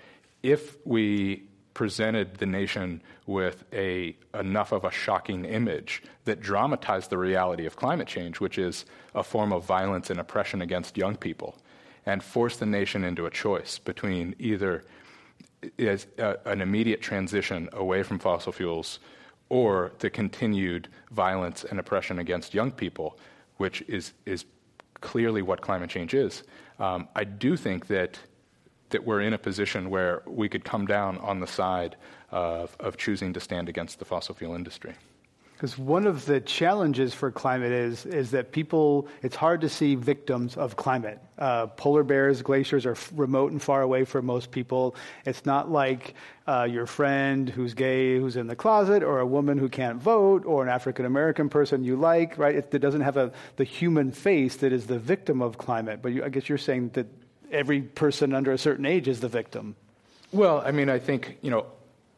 [0.43, 7.19] if we presented the nation with a enough of a shocking image that dramatized the
[7.19, 8.85] reality of climate change, which is
[9.15, 11.57] a form of violence and oppression against young people,
[12.07, 14.85] and force the nation into a choice between either
[15.79, 15.99] a,
[16.45, 18.99] an immediate transition away from fossil fuels
[19.49, 23.19] or the continued violence and oppression against young people,
[23.59, 24.45] which is, is
[25.01, 26.43] clearly what climate change is.
[26.79, 28.19] Um, I do think that,
[28.91, 31.97] that we're in a position where we could come down on the side
[32.31, 34.95] of, of choosing to stand against the fossil fuel industry.
[35.63, 39.95] Because one of the challenges for climate is, is that people, it's hard to see
[39.95, 41.21] victims of climate.
[41.39, 44.97] Uh, polar bears, glaciers are f- remote and far away for most people.
[45.25, 46.15] It's not like
[46.49, 50.45] uh, your friend who's gay who's in the closet, or a woman who can't vote,
[50.47, 52.57] or an African American person you like, right?
[52.57, 56.03] It, it, doesn't have a, the human face that is the victim of climate.
[56.03, 57.07] But you, I guess you're saying that
[57.53, 59.77] every person under a certain age is the victim.
[60.33, 61.67] Well, I mean, I think, you know,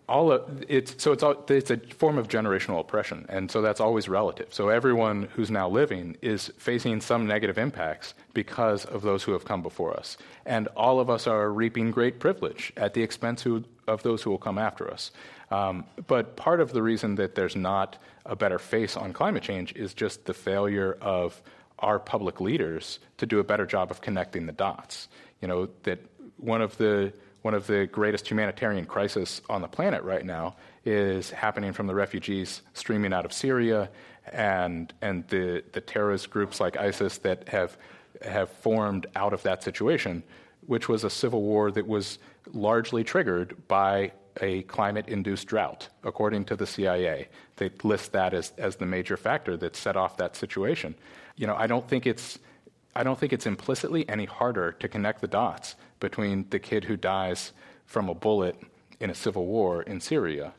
[0.09, 3.81] all of, it's so it's all, it's a form of generational oppression, and so that's
[3.81, 4.53] always relative.
[4.53, 9.45] So everyone who's now living is facing some negative impacts because of those who have
[9.45, 13.65] come before us, and all of us are reaping great privilege at the expense who,
[13.89, 15.11] of those who will come after us.
[15.51, 19.73] Um, but part of the reason that there's not a better face on climate change
[19.75, 21.41] is just the failure of
[21.79, 25.09] our public leaders to do a better job of connecting the dots.
[25.41, 25.99] You know that
[26.37, 27.13] one of the
[27.45, 31.95] one of the greatest humanitarian crises on the planet right now is happening from the
[31.95, 33.91] refugees streaming out of Syria
[34.33, 37.77] and, and the, the terrorist groups like ISIS that have,
[38.23, 40.23] have formed out of that situation,
[40.67, 42.19] which was a civil war that was
[42.55, 47.29] largely triggered by a climate induced drought, according to the CIA.
[47.57, 50.95] They list that as, as the major factor that set off that situation.
[51.37, 52.39] You know, I don't think it's
[52.97, 55.75] I don't think it's implicitly any harder to connect the dots
[56.05, 57.53] between the kid who dies
[57.87, 58.57] from a bullet
[59.01, 60.53] in a civil war in Syria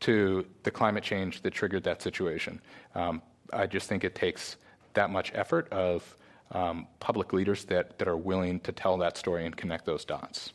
[0.00, 2.60] to the climate change that triggered that situation.
[2.96, 3.22] Um,
[3.52, 4.56] I just think it takes
[4.94, 6.16] that much effort of
[6.50, 10.52] um, public leaders that, that are willing to tell that story and connect those dots.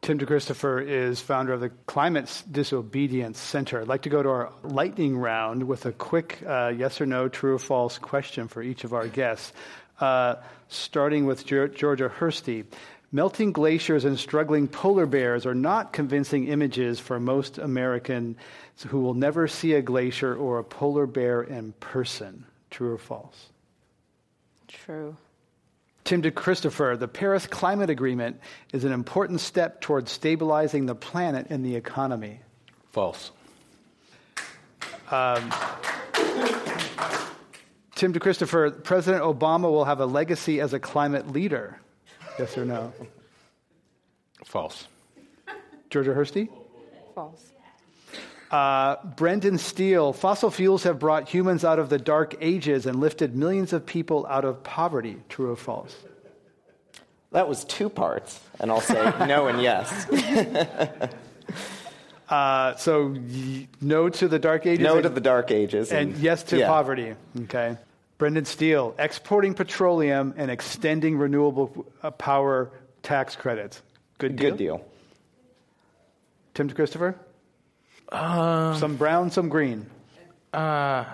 [0.00, 3.80] Tim DeChristopher is founder of the Climate Disobedience Center.
[3.80, 7.28] I'd like to go to our lightning round with a quick uh, yes or no,
[7.28, 9.52] true or false question for each of our guests.
[10.00, 10.36] Uh,
[10.68, 12.64] starting with Georgia Hirsty.
[13.14, 18.36] Melting glaciers and struggling polar bears are not convincing images for most Americans
[18.88, 22.44] who will never see a glacier or a polar bear in person.
[22.70, 23.50] True or false?
[24.66, 25.16] True.
[26.02, 28.40] Tim DeChristopher, the Paris Climate Agreement
[28.72, 32.40] is an important step towards stabilizing the planet and the economy.
[32.90, 33.30] False.
[35.12, 35.54] Um,
[37.94, 41.78] Tim DeChristopher, President Obama will have a legacy as a climate leader.
[42.38, 42.92] Yes or no?
[44.44, 44.88] False.
[45.90, 46.48] Georgia Hirsty?
[47.14, 47.50] False.
[48.50, 53.34] Uh, Brendon Steele, fossil fuels have brought humans out of the dark ages and lifted
[53.34, 55.16] millions of people out of poverty.
[55.28, 55.96] True or false?
[57.32, 58.94] That was two parts, and I'll say
[59.26, 60.08] no and yes.
[62.28, 64.84] uh, so, y- no to the dark ages?
[64.84, 65.90] No and, to the dark ages.
[65.90, 66.68] And, and yes to yeah.
[66.68, 67.14] poverty.
[67.42, 67.76] Okay.
[68.18, 72.70] Brendon Steele, exporting petroleum and extending renewable uh, power
[73.02, 73.82] tax credits.
[74.18, 74.50] Good deal.
[74.50, 74.84] Good deal.
[76.54, 77.16] Tim Christopher?
[78.10, 79.86] Um, some brown, some green.
[80.52, 81.04] Uh,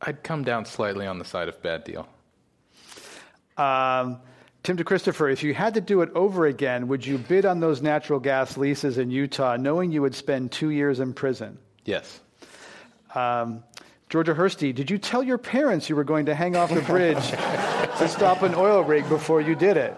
[0.00, 2.08] I'd come down slightly on the side of bad deal.
[3.56, 4.20] Um,
[4.62, 7.82] Tim DeChristopher, if you had to do it over again, would you bid on those
[7.82, 11.58] natural gas leases in Utah, knowing you would spend two years in prison?
[11.84, 12.20] Yes.
[13.14, 13.64] Um,
[14.08, 17.30] Georgia Hirsty, did you tell your parents you were going to hang off the bridge
[17.30, 19.94] to stop an oil rig before you did it?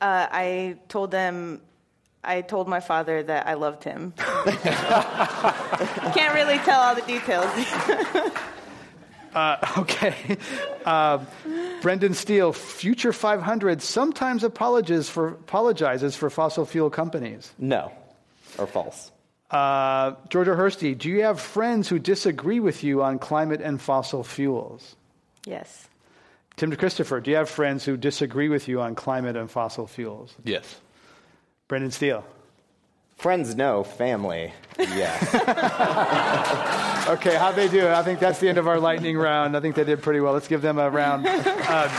[0.00, 1.60] Uh, I told them
[2.24, 4.12] I told my father that I loved him.
[4.16, 4.64] Can't
[6.34, 7.46] really tell all the details.
[9.34, 10.36] uh, okay.
[10.84, 11.24] Uh,
[11.80, 17.50] Brendon Steele, Future 500 sometimes apologizes for, apologizes for fossil fuel companies.
[17.58, 17.90] No,
[18.58, 19.10] or false.
[19.50, 24.22] Uh, Georgia Hirsty, do you have friends who disagree with you on climate and fossil
[24.22, 24.94] fuels?
[25.44, 25.88] Yes.
[26.56, 30.34] Tim Christopher, do you have friends who disagree with you on climate and fossil fuels?
[30.44, 30.80] Yes.
[31.68, 32.24] Brendon Steele.
[33.16, 33.84] Friends, no.
[33.84, 35.34] Family, yes.
[37.08, 37.88] okay, how'd they do?
[37.88, 39.56] I think that's the end of our lightning round.
[39.56, 40.32] I think they did pretty well.
[40.32, 41.26] Let's give them a round.
[41.26, 41.90] Um,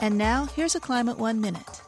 [0.00, 1.82] and now, here's a Climate One Minute.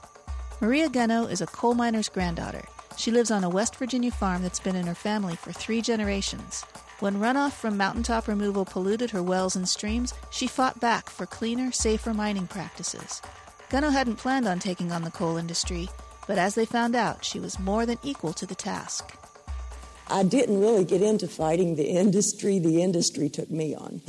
[0.63, 2.63] Maria Gunnoe is a coal miner's granddaughter.
[2.99, 6.65] She lives on a West Virginia farm that's been in her family for three generations.
[6.99, 11.73] When runoff from mountaintop removal polluted her wells and streams, she fought back for cleaner,
[11.73, 13.23] safer mining practices.
[13.71, 15.89] Gunnoe hadn't planned on taking on the coal industry,
[16.27, 19.17] but as they found out, she was more than equal to the task.
[20.11, 22.59] I didn't really get into fighting the industry.
[22.59, 24.01] The industry took me on.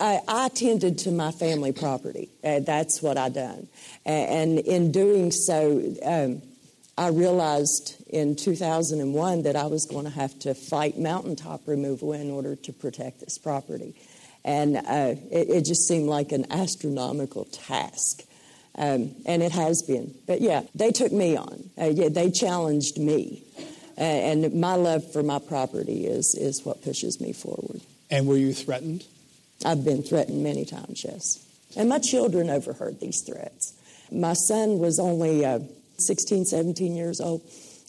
[0.00, 2.28] I, I, tended to my family property.
[2.42, 3.68] Uh, that's what I done.
[4.04, 6.42] And in doing so, um,
[6.98, 12.30] I realized in 2001 that I was going to have to fight mountaintop removal in
[12.30, 13.94] order to protect this property.
[14.44, 18.24] And uh, it, it, just seemed like an astronomical task.
[18.74, 20.14] Um, and it has been.
[20.26, 21.70] But yeah, they took me on.
[21.80, 23.44] Uh, yeah, they challenged me.
[23.96, 27.80] And my love for my property is, is what pushes me forward.
[28.10, 29.04] And were you threatened?
[29.64, 31.44] I've been threatened many times, yes.
[31.76, 33.74] And my children overheard these threats.
[34.10, 35.60] My son was only uh,
[35.98, 37.42] 16, 17 years old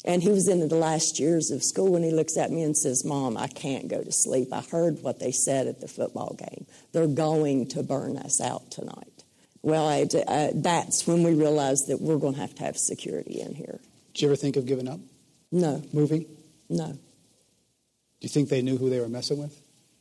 [0.05, 2.75] and he was in the last years of school, and he looks at me and
[2.75, 4.49] says, Mom, I can't go to sleep.
[4.51, 6.65] I heard what they said at the football game.
[6.91, 9.23] They're going to burn us out tonight.
[9.61, 13.39] Well, I, uh, that's when we realized that we're going to have to have security
[13.39, 13.79] in here.
[14.13, 14.99] Did you ever think of giving up?
[15.53, 15.81] No.
[15.93, 16.25] Moving?
[16.67, 16.87] No.
[16.87, 16.99] Do
[18.21, 19.55] you think they knew who they were messing with?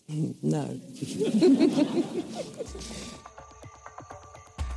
[0.09, 0.65] No.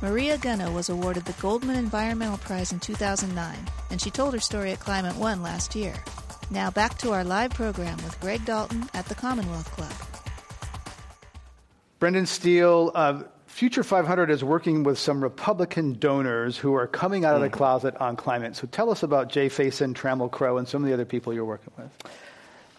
[0.02, 3.56] Maria Gunnoe was awarded the Goldman Environmental Prize in 2009,
[3.90, 5.94] and she told her story at Climate One last year.
[6.50, 9.92] Now back to our live program with Greg Dalton at the Commonwealth Club.
[11.98, 13.22] Brendon Steele, uh,
[13.56, 17.54] Future 500 is working with some Republican donors who are coming out of the hmm.
[17.54, 18.54] closet on climate.
[18.54, 21.46] So tell us about Jay Faison, Trammell Crow, and some of the other people you're
[21.46, 21.90] working with.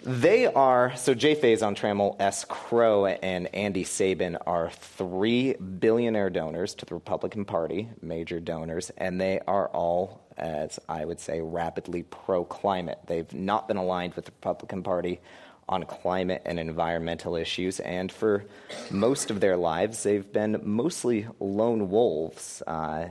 [0.04, 2.46] They are, so Jay Faison, Trammell S.
[2.46, 9.20] Crow, and Andy Sabin are three billionaire donors to the Republican Party, major donors, and
[9.20, 13.00] they are all, as I would say, rapidly pro climate.
[13.08, 15.22] They've not been aligned with the Republican Party
[15.70, 18.46] on climate and environmental issues, and for
[18.90, 23.08] most of their lives, they've been mostly lone wolves uh,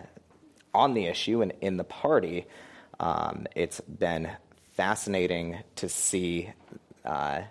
[0.75, 2.47] on the issue and in the party.
[2.99, 4.31] Um, it's been
[4.73, 6.51] fascinating to see
[7.05, 7.43] uh,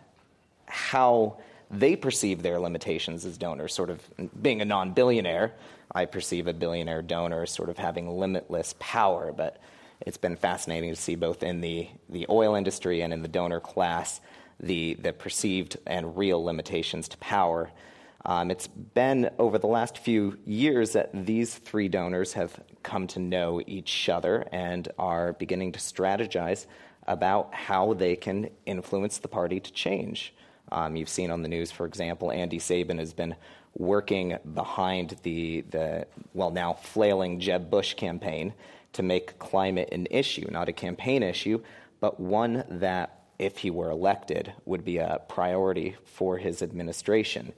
[0.66, 1.38] how
[1.72, 3.74] they perceive their limitations as donors.
[3.74, 4.01] Sort of
[4.39, 5.53] being a non billionaire,
[5.93, 9.58] I perceive a billionaire donor as sort of having limitless power, but
[10.01, 13.60] it's been fascinating to see both in the, the oil industry and in the donor
[13.60, 14.20] class
[14.60, 17.72] the, the perceived and real limitations to power.
[18.26, 23.20] Um, it's been over the last few years that these three donors have come to
[23.20, 26.66] know each other and are beginning to strategize
[27.08, 30.34] about how they can influence the party to change.
[30.72, 33.36] Um, you've seen on the news, for example, Andy Sabin has been
[33.78, 38.53] working behind the, the well, now flailing Jeb Bush campaign
[38.93, 41.62] to make climate an issue, not a campaign issue,
[41.99, 47.54] but one that, if he were elected, would be a priority for his administration.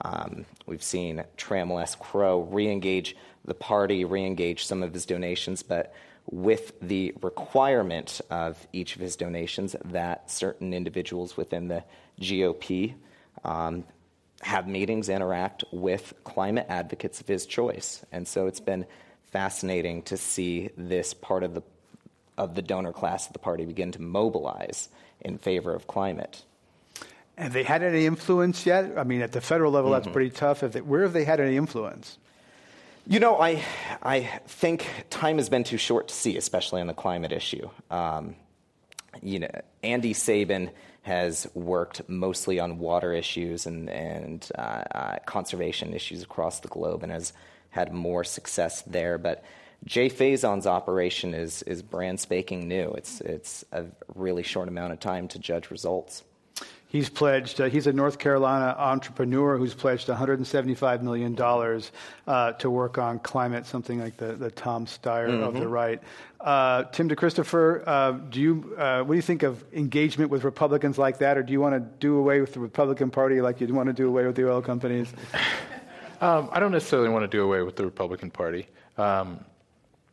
[0.00, 1.94] Um, we've seen Trammell S.
[1.94, 5.94] Crow re engage the party, re engage some of his donations, but
[6.30, 11.84] with the requirement of each of his donations that certain individuals within the
[12.20, 12.94] GOP
[13.44, 13.84] um,
[14.42, 18.04] have meetings, interact with climate advocates of his choice.
[18.12, 18.86] And so it's been
[19.30, 21.62] fascinating to see this part of the,
[22.36, 24.88] of the donor class of the party begin to mobilize
[25.24, 26.42] in favor of climate.
[27.38, 28.92] Have they had any influence yet?
[28.96, 30.04] I mean, at the federal level, mm-hmm.
[30.04, 30.60] that's pretty tough.
[30.60, 32.18] They, where have they had any influence?
[33.06, 33.64] You know, I,
[34.02, 37.68] I think time has been too short to see, especially on the climate issue.
[37.90, 38.36] Um,
[39.22, 39.50] you know,
[39.82, 40.70] Andy Sabin
[41.02, 47.02] has worked mostly on water issues and, and uh, uh, conservation issues across the globe
[47.02, 47.32] and has
[47.70, 49.18] had more success there.
[49.18, 49.42] But
[49.84, 52.90] Jay Faison's operation is, is brand spanking new.
[52.92, 56.22] It's, it's a really short amount of time to judge results.
[56.86, 61.34] He's pledged, uh, he's a North Carolina entrepreneur who's pledged $175 million
[62.26, 65.42] uh, to work on climate, something like the, the Tom Steyer mm-hmm.
[65.42, 66.02] of the right.
[66.38, 70.98] Uh, Tim DeChristopher, uh, do you, uh, what do you think of engagement with Republicans
[70.98, 73.70] like that, or do you want to do away with the Republican Party like you'd
[73.70, 75.10] want to do away with the oil companies?
[76.20, 78.66] um, I don't necessarily want to do away with the Republican Party.
[78.98, 79.42] Um,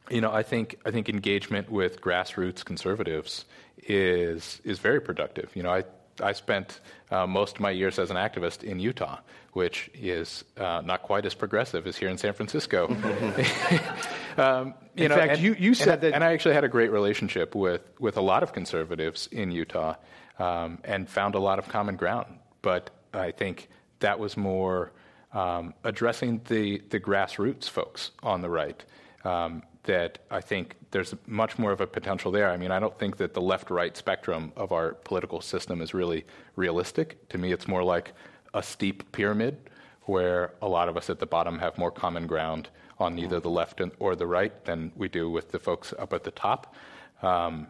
[0.09, 3.45] you know, I think I think engagement with grassroots conservatives
[3.87, 5.55] is is very productive.
[5.55, 5.83] You know, I
[6.21, 6.79] I spent
[7.11, 9.19] uh, most of my years as an activist in Utah,
[9.53, 12.87] which is uh, not quite as progressive as here in San Francisco.
[14.37, 16.13] um, in know, fact, and, you, you said and, that.
[16.13, 19.95] And I actually had a great relationship with, with a lot of conservatives in Utah
[20.37, 22.39] um, and found a lot of common ground.
[22.61, 24.91] But I think that was more
[25.33, 28.83] um, addressing the, the grassroots folks on the right.
[29.29, 32.49] Um, that I think there's much more of a potential there.
[32.49, 35.93] I mean, I don't think that the left right spectrum of our political system is
[35.93, 36.25] really
[36.55, 37.27] realistic.
[37.29, 38.13] To me, it's more like
[38.53, 39.57] a steep pyramid
[40.03, 43.49] where a lot of us at the bottom have more common ground on either the
[43.49, 46.75] left or the right than we do with the folks up at the top.
[47.21, 47.67] Um,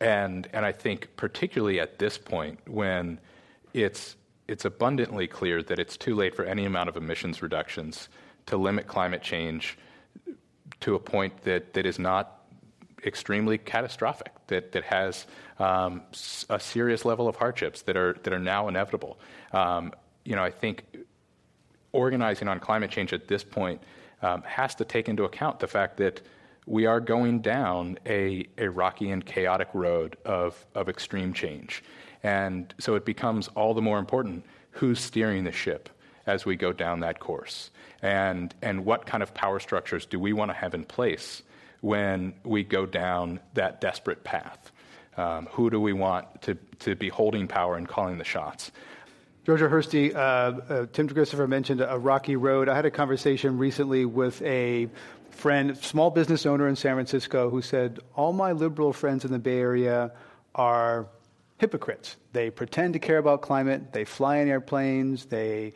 [0.00, 3.18] and, and I think, particularly at this point, when
[3.74, 4.16] it's,
[4.48, 8.08] it's abundantly clear that it's too late for any amount of emissions reductions
[8.46, 9.76] to limit climate change
[10.80, 12.40] to a point that, that is not
[13.04, 15.26] extremely catastrophic, that, that has
[15.58, 16.02] um,
[16.48, 19.18] a serious level of hardships that are, that are now inevitable.
[19.52, 19.92] Um,
[20.24, 20.84] you know, I think
[21.92, 23.82] organizing on climate change at this point
[24.22, 26.20] um, has to take into account the fact that
[26.66, 31.82] we are going down a, a rocky and chaotic road of, of extreme change.
[32.22, 35.88] And so it becomes all the more important who's steering the ship
[36.26, 37.70] as we go down that course
[38.02, 41.42] and, and what kind of power structures do we want to have in place
[41.80, 44.72] when we go down that desperate path?
[45.16, 48.70] Um, who do we want to, to be holding power and calling the shots?
[49.44, 52.68] Georgia Hirsty, uh, uh, Tim Christopher mentioned a rocky road.
[52.68, 54.88] I had a conversation recently with a
[55.30, 59.38] friend, small business owner in San Francisco, who said, All my liberal friends in the
[59.38, 60.12] Bay Area
[60.54, 61.06] are
[61.58, 62.16] hypocrites.
[62.32, 65.72] They pretend to care about climate, they fly in airplanes, they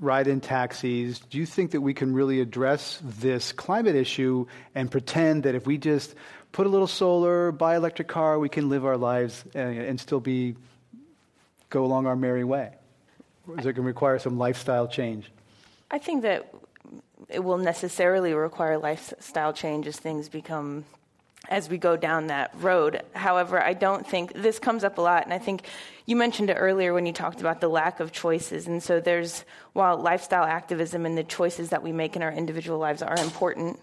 [0.00, 1.18] ride in taxis.
[1.18, 5.66] Do you think that we can really address this climate issue and pretend that if
[5.66, 6.14] we just
[6.52, 10.00] put a little solar, buy an electric car, we can live our lives and, and
[10.00, 10.56] still be
[11.70, 12.72] go along our merry way?
[13.48, 15.30] Or is it going to require some lifestyle change?
[15.90, 16.52] I think that
[17.28, 20.84] it will necessarily require lifestyle change as things become
[21.48, 23.02] as we go down that road.
[23.14, 25.64] However, I don't think this comes up a lot, and I think
[26.06, 28.66] you mentioned it earlier when you talked about the lack of choices.
[28.66, 32.78] And so, there's while lifestyle activism and the choices that we make in our individual
[32.78, 33.78] lives are important,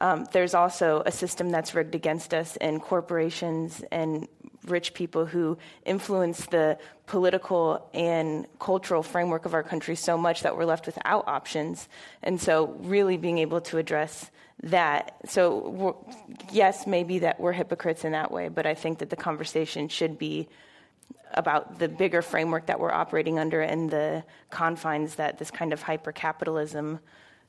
[0.00, 4.28] um, there's also a system that's rigged against us, and corporations and
[4.66, 10.56] rich people who influence the political and cultural framework of our country so much that
[10.56, 11.88] we're left without options.
[12.22, 14.30] And so, really being able to address
[14.62, 15.16] that.
[15.26, 16.04] So,
[16.50, 20.18] yes, maybe that we're hypocrites in that way, but I think that the conversation should
[20.18, 20.48] be
[21.34, 25.82] about the bigger framework that we're operating under and the confines that this kind of
[25.82, 27.00] hyper capitalism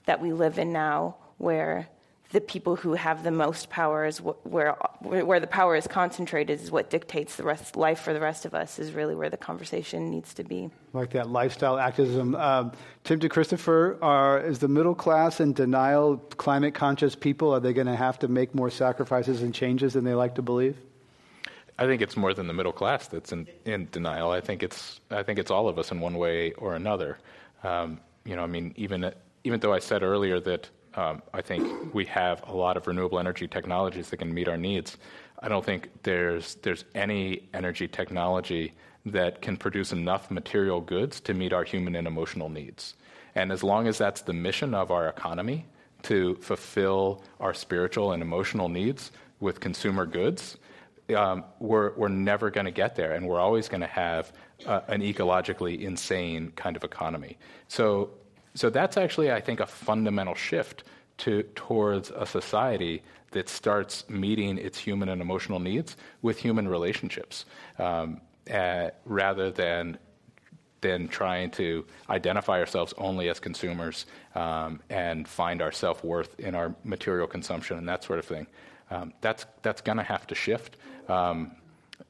[0.05, 1.87] that we live in now, where
[2.31, 6.69] the people who have the most power is where where the power is concentrated is
[6.69, 10.11] what dictates the rest life for the rest of us is really where the conversation
[10.11, 10.69] needs to be.
[10.93, 12.35] Like that lifestyle activism.
[12.35, 12.71] Um,
[13.03, 16.17] Tim DeChristopher, are is the middle class in denial?
[16.17, 20.03] Climate conscious people are they going to have to make more sacrifices and changes than
[20.03, 20.77] they like to believe?
[21.79, 24.31] I think it's more than the middle class that's in, in denial.
[24.31, 27.19] I think it's I think it's all of us in one way or another.
[27.63, 29.09] Um, you know, I mean, even
[29.45, 33.17] even though I said earlier that um, I think we have a lot of renewable
[33.17, 34.97] energy technologies that can meet our needs.
[35.41, 38.73] I don't think there's there's any energy technology
[39.05, 42.95] that can produce enough material goods to meet our human and emotional needs.
[43.35, 45.65] And as long as that's the mission of our economy
[46.03, 50.57] to fulfill our spiritual and emotional needs with consumer goods,
[51.15, 54.31] um, we're, we're never going to get there, and we're always going to have
[54.65, 57.37] uh, an ecologically insane kind of economy.
[57.67, 58.11] So
[58.55, 60.83] so that's actually, I think, a fundamental shift
[61.19, 67.45] to, towards a society that starts meeting its human and emotional needs with human relationships
[67.77, 69.97] um, uh, rather than
[70.81, 76.55] than trying to identify ourselves only as consumers um, and find our self worth in
[76.55, 78.47] our material consumption and that sort of thing.
[78.89, 80.77] Um, that's that's going to have to shift.
[81.09, 81.51] Um,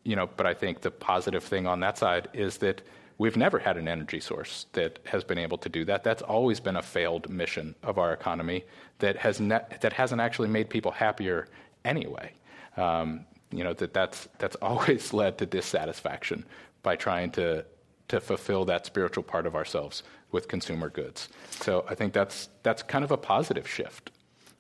[0.04, 2.82] you know, but I think the positive thing on that side is that
[3.20, 6.06] We've never had an energy source that has been able to do that.
[6.06, 8.64] That's always been a failed mission of our economy
[9.00, 11.50] that, has ne- that hasn't actually made people happier
[11.84, 12.32] anyway.
[12.78, 16.46] Um, you know, that that's, that's always led to dissatisfaction
[16.82, 17.66] by trying to,
[18.08, 21.28] to fulfill that spiritual part of ourselves with consumer goods.
[21.52, 24.12] So I think that's, that's kind of a positive shift.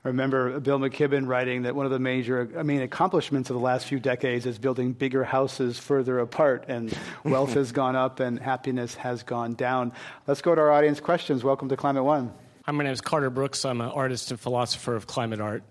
[0.06, 3.62] I remember Bill McKibben writing that one of the major, I mean, accomplishments of the
[3.62, 8.39] last few decades is building bigger houses further apart, and wealth has gone up and
[8.39, 9.91] happiness has gone down.
[10.26, 11.43] Let's go to our audience questions.
[11.43, 12.32] Welcome to Climate One.
[12.64, 13.66] Hi, my name is Carter Brooks.
[13.66, 15.64] I'm an artist and philosopher of climate art.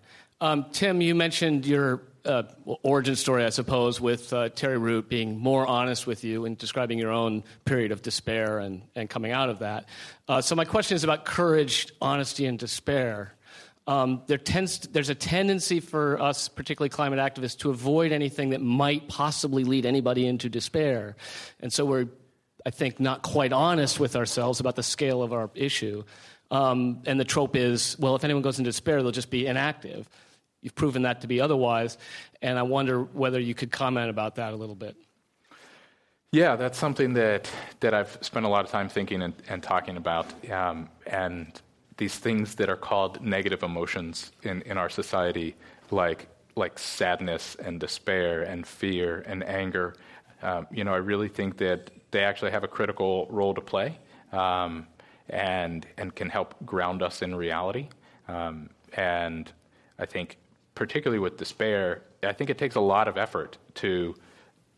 [0.42, 2.42] Um, Tim, you mentioned your uh,
[2.82, 6.98] origin story, I suppose, with uh, Terry Root being more honest with you and describing
[6.98, 9.88] your own period of despair and, and coming out of that.
[10.28, 13.32] Uh, so, my question is about courage, honesty, and despair.
[13.88, 18.50] Um, there tends to, there's a tendency for us, particularly climate activists, to avoid anything
[18.50, 21.16] that might possibly lead anybody into despair.
[21.60, 22.06] And so we're,
[22.66, 26.04] I think, not quite honest with ourselves about the scale of our issue.
[26.50, 30.06] Um, and the trope is, well, if anyone goes into despair, they'll just be inactive.
[30.60, 31.96] You've proven that to be otherwise.
[32.42, 34.96] And I wonder whether you could comment about that a little bit.
[36.30, 39.96] Yeah, that's something that, that I've spent a lot of time thinking and, and talking
[39.96, 40.26] about.
[40.52, 41.58] Um, and
[41.98, 45.54] these things that are called negative emotions in, in our society,
[45.90, 49.94] like, like sadness and despair and fear and anger.
[50.42, 53.98] Um, you know, I really think that they actually have a critical role to play
[54.32, 54.86] um,
[55.28, 57.88] and, and can help ground us in reality.
[58.28, 59.52] Um, and
[59.98, 60.38] I think,
[60.74, 64.14] particularly with despair, I think it takes a lot of effort to,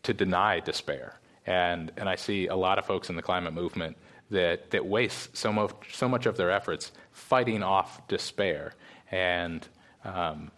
[0.03, 1.19] to deny despair.
[1.45, 3.95] And, and I see a lot of folks in the climate movement
[4.31, 8.73] that, that waste so much, so much of their efforts fighting off despair.
[9.11, 9.65] And,
[10.03, 10.51] um,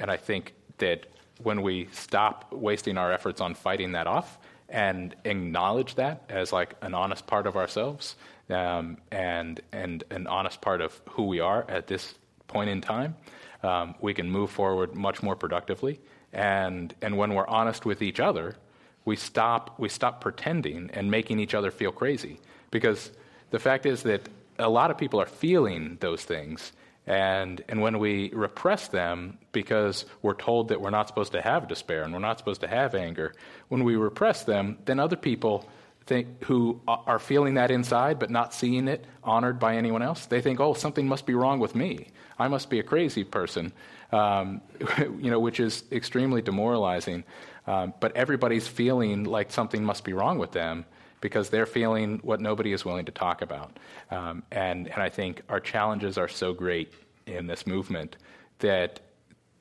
[0.00, 1.06] and I think that
[1.42, 6.74] when we stop wasting our efforts on fighting that off and acknowledge that as like
[6.82, 8.16] an honest part of ourselves
[8.50, 12.14] um, and, and an honest part of who we are at this
[12.48, 13.14] point in time,
[13.62, 16.00] um, we can move forward much more productively.
[16.32, 18.56] And, and when we're honest with each other,
[19.04, 22.40] we stop, we stop pretending and making each other feel crazy.
[22.70, 23.10] Because
[23.50, 26.72] the fact is that a lot of people are feeling those things.
[27.06, 31.66] And, and when we repress them because we're told that we're not supposed to have
[31.66, 33.34] despair and we're not supposed to have anger,
[33.68, 35.68] when we repress them, then other people
[36.06, 40.40] think, who are feeling that inside but not seeing it honored by anyone else, they
[40.40, 42.08] think, oh, something must be wrong with me.
[42.38, 43.72] I must be a crazy person,
[44.12, 44.60] um,
[44.98, 47.24] you know, which is extremely demoralizing.
[47.66, 50.84] Um, but everybody's feeling like something must be wrong with them
[51.20, 53.78] because they're feeling what nobody is willing to talk about.
[54.10, 56.92] Um, and, and I think our challenges are so great
[57.26, 58.16] in this movement
[58.58, 59.00] that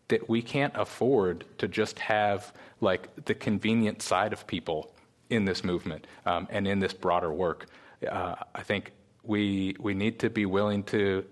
[0.10, 2.52] that we can't afford to just have
[2.82, 4.92] like the convenient side of people
[5.30, 7.68] in this movement um, and in this broader work.
[8.10, 8.92] Uh, I think
[9.24, 11.24] we we need to be willing to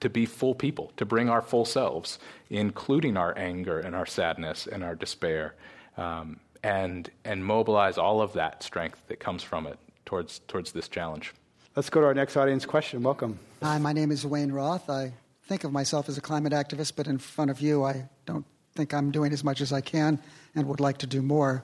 [0.00, 2.18] to be full people, to bring our full selves,
[2.50, 5.54] including our anger and our sadness and our despair,
[5.96, 10.88] um, and and mobilize all of that strength that comes from it towards towards this
[10.88, 11.32] challenge.
[11.76, 13.02] Let's go to our next audience question.
[13.02, 13.38] Welcome.
[13.62, 14.90] Hi, my name is Wayne Roth.
[14.90, 15.12] I
[15.44, 18.44] think of myself as a climate activist, but in front of you, I don't
[18.74, 20.18] think I'm doing as much as I can
[20.56, 21.62] and would like to do more.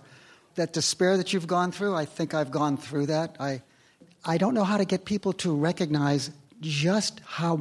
[0.55, 3.36] That despair that you've gone through, I think I've gone through that.
[3.40, 3.62] I,
[4.24, 6.30] I don't know how to get people to recognize
[6.61, 7.59] just how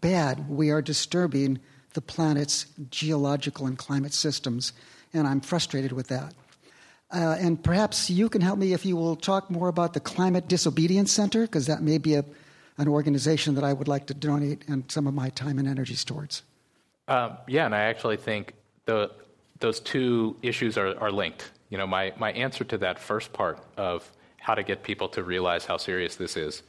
[0.00, 1.58] bad we are disturbing
[1.92, 4.72] the planet's geological and climate systems,
[5.12, 6.32] and I'm frustrated with that.
[7.10, 10.46] Uh, and perhaps you can help me if you will talk more about the Climate
[10.46, 12.24] Disobedience Center, because that may be a,
[12.76, 16.04] an organization that I would like to donate and some of my time and energies
[16.04, 16.42] towards.
[17.08, 18.52] Um, yeah, and I actually think
[18.84, 19.10] the,
[19.60, 21.50] those two issues are, are linked.
[21.70, 25.22] You know, my, my answer to that first part of how to get people to
[25.22, 26.62] realize how serious this is,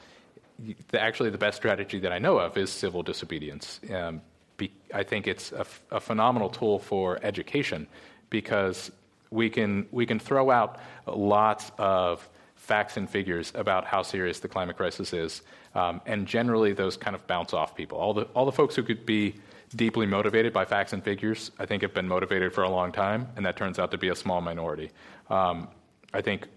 [0.92, 3.80] the, actually the best strategy that I know of is civil disobedience.
[3.94, 4.22] Um,
[4.58, 7.88] be, I think it's a, a phenomenal tool for education
[8.30, 8.92] because
[9.32, 14.48] we can, we can throw out lots of facts and figures about how serious the
[14.48, 15.42] climate crisis is,
[15.76, 17.98] um, and generally those kind of bounce off people.
[17.98, 19.36] All the, all the folks who could be
[19.76, 23.28] deeply motivated by facts and figures, I think, have been motivated for a long time,
[23.36, 24.92] and that turns out to be a small minority.
[25.30, 25.68] Um,
[26.14, 26.48] I think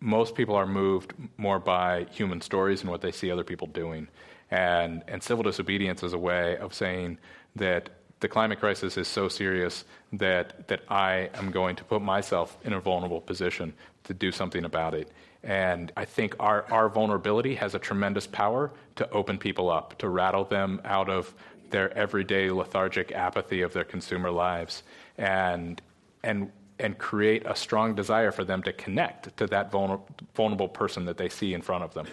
[0.00, 4.08] most people are moved more by human stories and what they see other people doing.
[4.50, 7.18] And, and civil disobedience is a way of saying
[7.56, 7.90] that
[8.26, 12.72] the climate crisis is so serious that, that I am going to put myself in
[12.72, 13.72] a vulnerable position
[14.02, 15.12] to do something about it.
[15.44, 20.08] And I think our, our vulnerability has a tremendous power to open people up, to
[20.08, 21.32] rattle them out of
[21.70, 24.82] their everyday lethargic apathy of their consumer lives,
[25.16, 25.80] and,
[26.24, 26.50] and,
[26.80, 31.16] and create a strong desire for them to connect to that vulnerable, vulnerable person that
[31.16, 32.08] they see in front of them.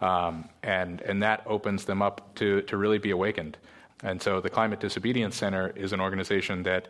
[0.00, 3.58] Um, and, and that opens them up to, to really be awakened.
[4.02, 6.88] And so the Climate Disobedience Center is an organization that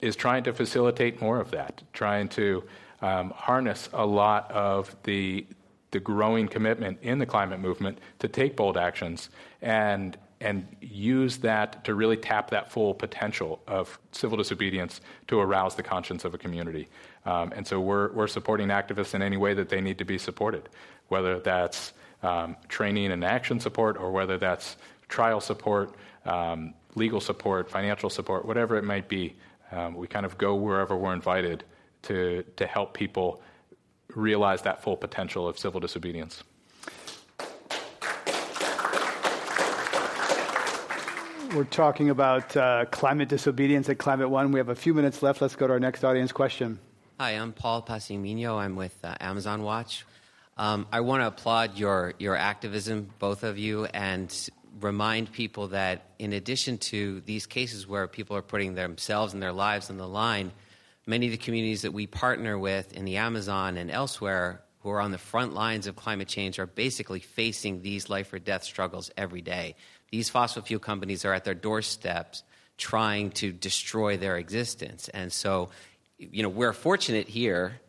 [0.00, 2.64] is trying to facilitate more of that, trying to
[3.00, 5.46] um, harness a lot of the,
[5.92, 9.30] the growing commitment in the climate movement to take bold actions
[9.62, 15.74] and, and use that to really tap that full potential of civil disobedience to arouse
[15.76, 16.88] the conscience of a community.
[17.24, 20.18] Um, and so we're, we're supporting activists in any way that they need to be
[20.18, 20.68] supported,
[21.08, 21.92] whether that's
[22.22, 24.76] um, training and action support or whether that's
[25.08, 25.94] trial support
[26.24, 29.36] um, legal support, financial support, whatever it might be.
[29.70, 31.64] Um, we kind of go wherever we're invited
[32.02, 33.42] to, to help people
[34.14, 36.42] realize that full potential of civil disobedience.
[41.54, 44.52] We're talking about uh, climate disobedience at Climate One.
[44.52, 45.42] We have a few minutes left.
[45.42, 46.78] Let's go to our next audience question.
[47.20, 48.56] Hi, I'm Paul Paz y Miño.
[48.56, 50.06] I'm with uh, Amazon Watch.
[50.56, 54.30] Um, I want to applaud your, your activism, both of you, and
[54.80, 59.52] remind people that in addition to these cases where people are putting themselves and their
[59.52, 60.52] lives on the line,
[61.06, 65.00] many of the communities that we partner with in the Amazon and elsewhere who are
[65.00, 69.10] on the front lines of climate change are basically facing these life or death struggles
[69.16, 69.76] every day.
[70.10, 72.42] These fossil fuel companies are at their doorsteps
[72.78, 75.08] trying to destroy their existence.
[75.08, 75.70] And so,
[76.18, 77.80] you know, we're fortunate here,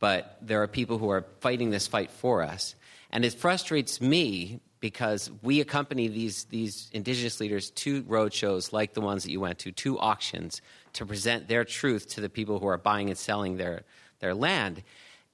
[0.00, 2.74] but there are people who are fighting this fight for us.
[3.10, 9.00] And it frustrates me because we accompany these, these indigenous leaders to roadshows like the
[9.00, 10.60] ones that you went to, to auctions,
[10.92, 13.84] to present their truth to the people who are buying and selling their,
[14.18, 14.82] their land.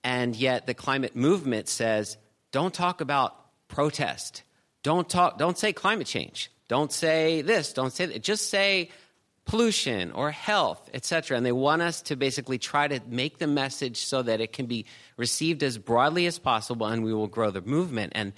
[0.05, 2.19] And yet the climate movement says,
[2.53, 3.35] don't talk about
[3.69, 4.43] protest.
[4.83, 6.53] Don't, talk, don't say climate change.
[6.69, 7.73] Don't say this.
[7.73, 8.23] Don't say that.
[8.23, 8.91] Just say
[9.49, 11.37] pollution or health, etc.
[11.37, 14.67] And they want us to basically try to make the message so that it can
[14.67, 14.85] be
[15.17, 18.13] received as broadly as possible and we will grow the movement.
[18.15, 18.35] And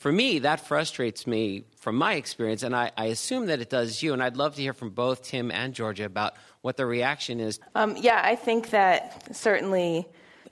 [0.00, 4.02] for me, that frustrates me from my experience, and I, I, assume that it does
[4.02, 4.14] you.
[4.14, 7.60] And I'd love to hear from both Tim and Georgia about what the reaction is.
[7.74, 10.08] Um, yeah, I think that certainly,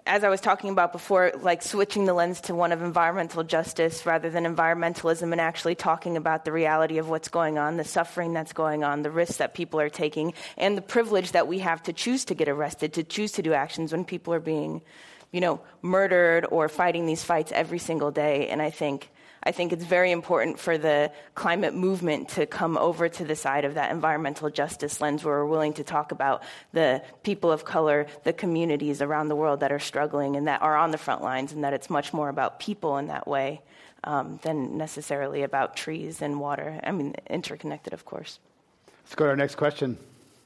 [0.06, 4.04] as I was talking about before, like switching the lens to one of environmental justice
[4.04, 8.34] rather than environmentalism and actually talking about the reality of what's going on, the suffering
[8.34, 11.82] that's going on, the risks that people are taking, and the privilege that we have
[11.84, 14.82] to choose to get arrested, to choose to do actions when people are being,
[15.32, 18.48] you know, murdered or fighting these fights every single day.
[18.48, 19.10] And I think
[19.48, 23.64] I think it's very important for the climate movement to come over to the side
[23.64, 26.42] of that environmental justice lens where we're willing to talk about
[26.74, 30.76] the people of color, the communities around the world that are struggling and that are
[30.76, 33.62] on the front lines, and that it's much more about people in that way
[34.04, 36.78] um, than necessarily about trees and water.
[36.84, 38.40] I mean, interconnected, of course.
[39.04, 39.96] Let's go to our next question.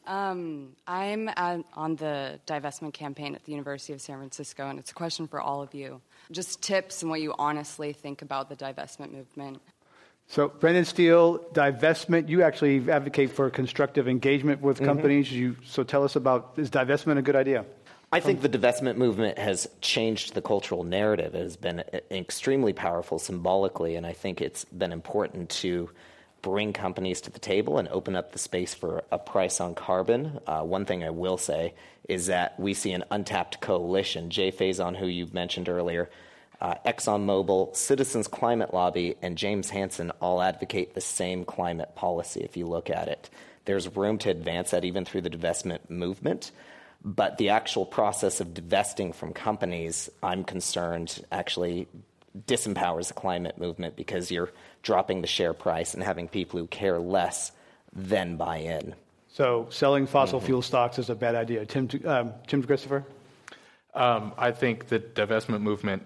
[0.06, 4.92] Um, I'm at, on the divestment campaign at the University of San Francisco, and it's
[4.92, 6.00] a question for all of you.
[6.30, 9.60] Just tips and what you honestly think about the divestment movement.
[10.28, 14.84] So, Brendon Steele, divestment, you actually advocate for constructive engagement with Mhm.
[14.84, 15.30] companies.
[15.32, 17.66] You, so, tell us about is divestment a good idea?
[18.14, 21.34] I think the divestment movement has changed the cultural narrative.
[21.34, 25.90] It has been extremely powerful symbolically, and I think it's been important to
[26.42, 30.40] bring companies to the table and open up the space for a price on carbon.
[30.46, 31.74] Uh, one thing I will say
[32.08, 34.28] is that we see an untapped coalition.
[34.28, 36.10] Jay Faison, who you mentioned earlier,
[36.60, 42.56] uh, ExxonMobil, Citizens Climate Lobby, and James Hansen all advocate the same climate policy if
[42.56, 43.30] you look at it.
[43.64, 46.50] There's room to advance that even through the divestment movement.
[47.04, 51.88] But the actual process of divesting from companies, I'm concerned, actually
[52.46, 54.52] disempowers the climate movement because you're
[54.82, 57.52] dropping the share price and having people who care less
[57.92, 58.94] then buy in.
[59.28, 61.64] So, selling fossil fuel stocks is a bad idea.
[61.64, 63.04] Tim, um, Tim Christopher?
[63.94, 66.02] Um, I think the divestment movement,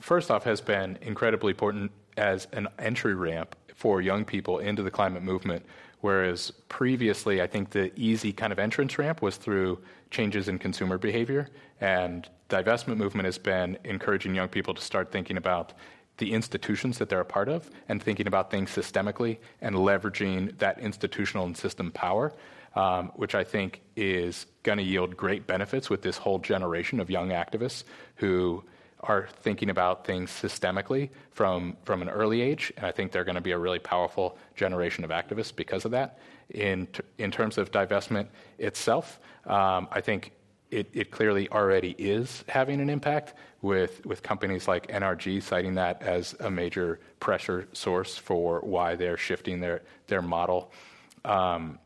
[0.00, 4.90] first off, has been incredibly important as an entry ramp for young people into the
[4.90, 5.64] climate movement.
[6.00, 9.78] Whereas previously, I think the easy kind of entrance ramp was through
[10.10, 11.48] changes in consumer behavior.
[11.80, 15.72] And divestment movement has been encouraging young people to start thinking about
[16.20, 20.78] the institutions that they're a part of and thinking about things systemically and leveraging that
[20.78, 22.32] institutional and system power,
[22.76, 27.10] um, which I think is going to yield great benefits with this whole generation of
[27.10, 27.84] young activists
[28.16, 28.62] who
[29.00, 33.34] are thinking about things systemically from, from an early age, and I think they're going
[33.34, 36.18] to be a really powerful generation of activists because of that.
[36.50, 40.32] In, t- in terms of divestment itself, um, I think
[40.70, 46.02] it, it clearly already is having an impact with, with companies like NRG citing that
[46.02, 50.72] as a major pressure source for why they're shifting their, their model.
[51.24, 51.78] Um,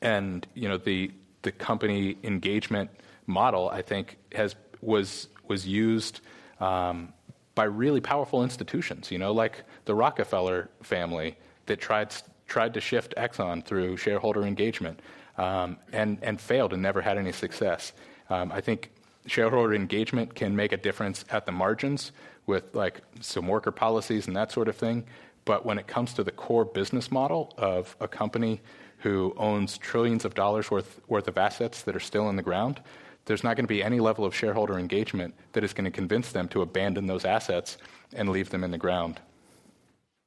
[0.00, 1.10] and you know the
[1.42, 2.90] the company engagement
[3.26, 6.20] model, I think, has was was used
[6.60, 7.12] um,
[7.54, 9.10] by really powerful institutions.
[9.10, 12.14] You know, like the Rockefeller family that tried
[12.46, 15.00] tried to shift Exxon through shareholder engagement
[15.38, 17.92] um, and and failed and never had any success.
[18.28, 18.90] Um, I think
[19.26, 22.12] shareholder engagement can make a difference at the margins
[22.46, 25.04] with like some worker policies and that sort of thing.
[25.44, 28.60] But when it comes to the core business model of a company
[28.98, 32.80] who owns trillions of dollars worth, worth of assets that are still in the ground,
[33.26, 36.32] there's not going to be any level of shareholder engagement that is going to convince
[36.32, 37.76] them to abandon those assets
[38.14, 39.20] and leave them in the ground.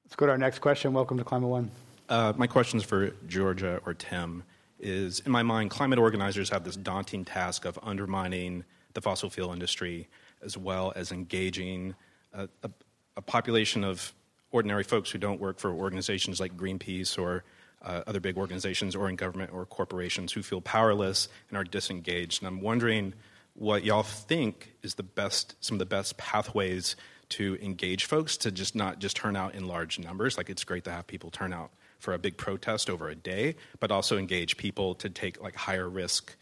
[0.05, 0.93] Let's go to our next question.
[0.93, 1.71] Welcome to Climate One.
[2.09, 4.43] Uh, my question is for Georgia or Tim.
[4.79, 9.51] Is in my mind, climate organizers have this daunting task of undermining the fossil fuel
[9.53, 10.07] industry
[10.41, 11.95] as well as engaging
[12.33, 12.69] a, a,
[13.17, 14.13] a population of
[14.51, 17.43] ordinary folks who don't work for organizations like Greenpeace or
[17.81, 22.41] uh, other big organizations or in government or corporations who feel powerless and are disengaged.
[22.41, 23.13] And I'm wondering
[23.53, 26.95] what y'all think is the best, some of the best pathways
[27.29, 30.37] to engage folks to just not just turn out in large numbers.
[30.37, 33.55] Like it's great to have people turn out for a big protest over a day,
[33.79, 36.35] but also engage people to take like higher risk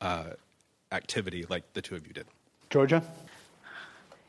[0.00, 0.30] uh,
[0.92, 2.26] activity like the two of you did.
[2.70, 3.02] Georgia?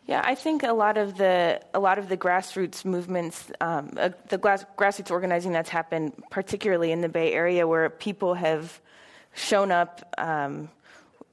[0.06, 4.10] Yeah, I think a lot of the a lot of the grassroots movements, um, uh,
[4.28, 8.82] the grass, grassroots organizing that's happened, particularly in the Bay Area, where people have
[9.34, 10.70] shown up um,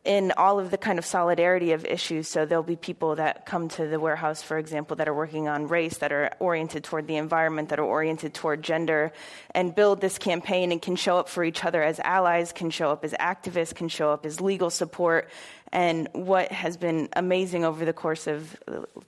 [0.03, 2.27] in all of the kind of solidarity of issues.
[2.27, 5.69] So there'll be people that come to the warehouse, for example, that are working on
[5.69, 9.13] race, that are oriented toward the environment, that are oriented toward gender,
[9.55, 12.91] and build this campaign and can show up for each other as allies, can show
[12.91, 15.29] up as activists, can show up as legal support.
[15.73, 18.57] And what has been amazing over the course of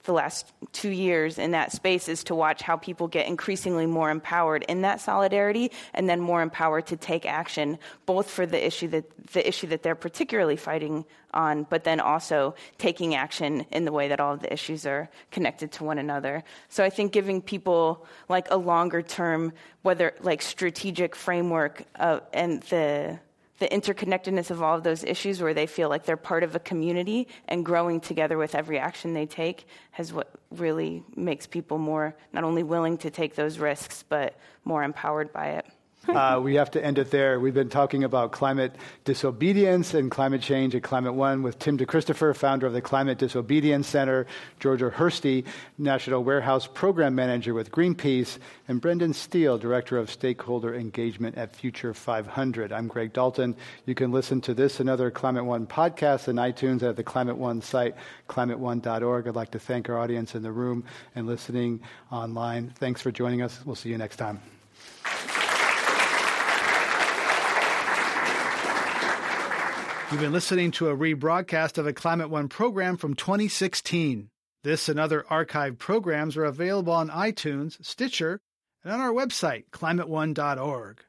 [0.03, 4.09] the last two years in that space is to watch how people get increasingly more
[4.09, 8.87] empowered in that solidarity and then more empowered to take action, both for the issue
[8.89, 9.03] that,
[9.33, 11.03] the issue that they're particularly fighting
[11.33, 15.09] on, but then also taking action in the way that all of the issues are
[15.31, 16.43] connected to one another.
[16.69, 19.51] So I think giving people like a longer term,
[19.81, 23.19] whether like strategic framework uh, and the
[23.59, 26.59] the interconnectedness of all of those issues where they feel like they're part of a
[26.59, 32.15] community and growing together with every action they take has what really makes people more
[32.33, 34.35] not only willing to take those risks but
[34.65, 35.65] more empowered by it.
[36.07, 37.39] uh, we have to end it there.
[37.39, 38.75] We've been talking about climate
[39.05, 43.87] disobedience and climate change at Climate One with Tim DeChristopher, founder of the Climate Disobedience
[43.87, 44.27] Center,
[44.59, 45.45] Georgia Hirsty,
[45.77, 48.37] National Warehouse Program Manager with Greenpeace,
[48.67, 52.73] and Brendon Steele, Director of Stakeholder Engagement at Future 500.
[52.73, 53.55] I'm Greg Dalton.
[53.85, 57.37] You can listen to this and other Climate One podcasts and iTunes at the Climate
[57.37, 57.95] One site,
[58.27, 59.27] climateone.org.
[59.27, 60.83] I'd like to thank our audience in the room
[61.15, 61.81] and listening
[62.11, 62.73] online.
[62.77, 63.59] Thanks for joining us.
[63.65, 64.52] We'll see you next time.
[70.13, 74.29] You've been listening to a rebroadcast of a Climate One program from 2016.
[74.63, 78.39] This and other archived programs are available on iTunes, Stitcher,
[78.83, 80.99] and on our website, climateone.org.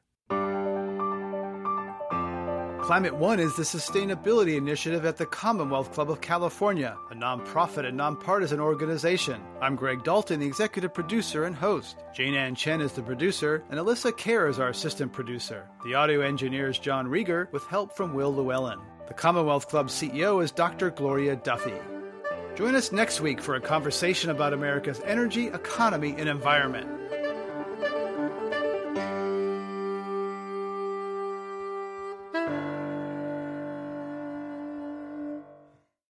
[2.81, 7.95] Climate One is the sustainability initiative at the Commonwealth Club of California, a nonprofit and
[7.95, 9.39] nonpartisan organization.
[9.61, 11.97] I'm Greg Dalton, the executive producer and host.
[12.15, 15.69] Jane Ann Chen is the producer, and Alyssa Kerr is our assistant producer.
[15.83, 18.79] The audio engineer is John Rieger, with help from Will Llewellyn.
[19.07, 20.89] The Commonwealth Club CEO is Dr.
[20.89, 21.75] Gloria Duffy.
[22.55, 26.89] Join us next week for a conversation about America's energy, economy, and environment.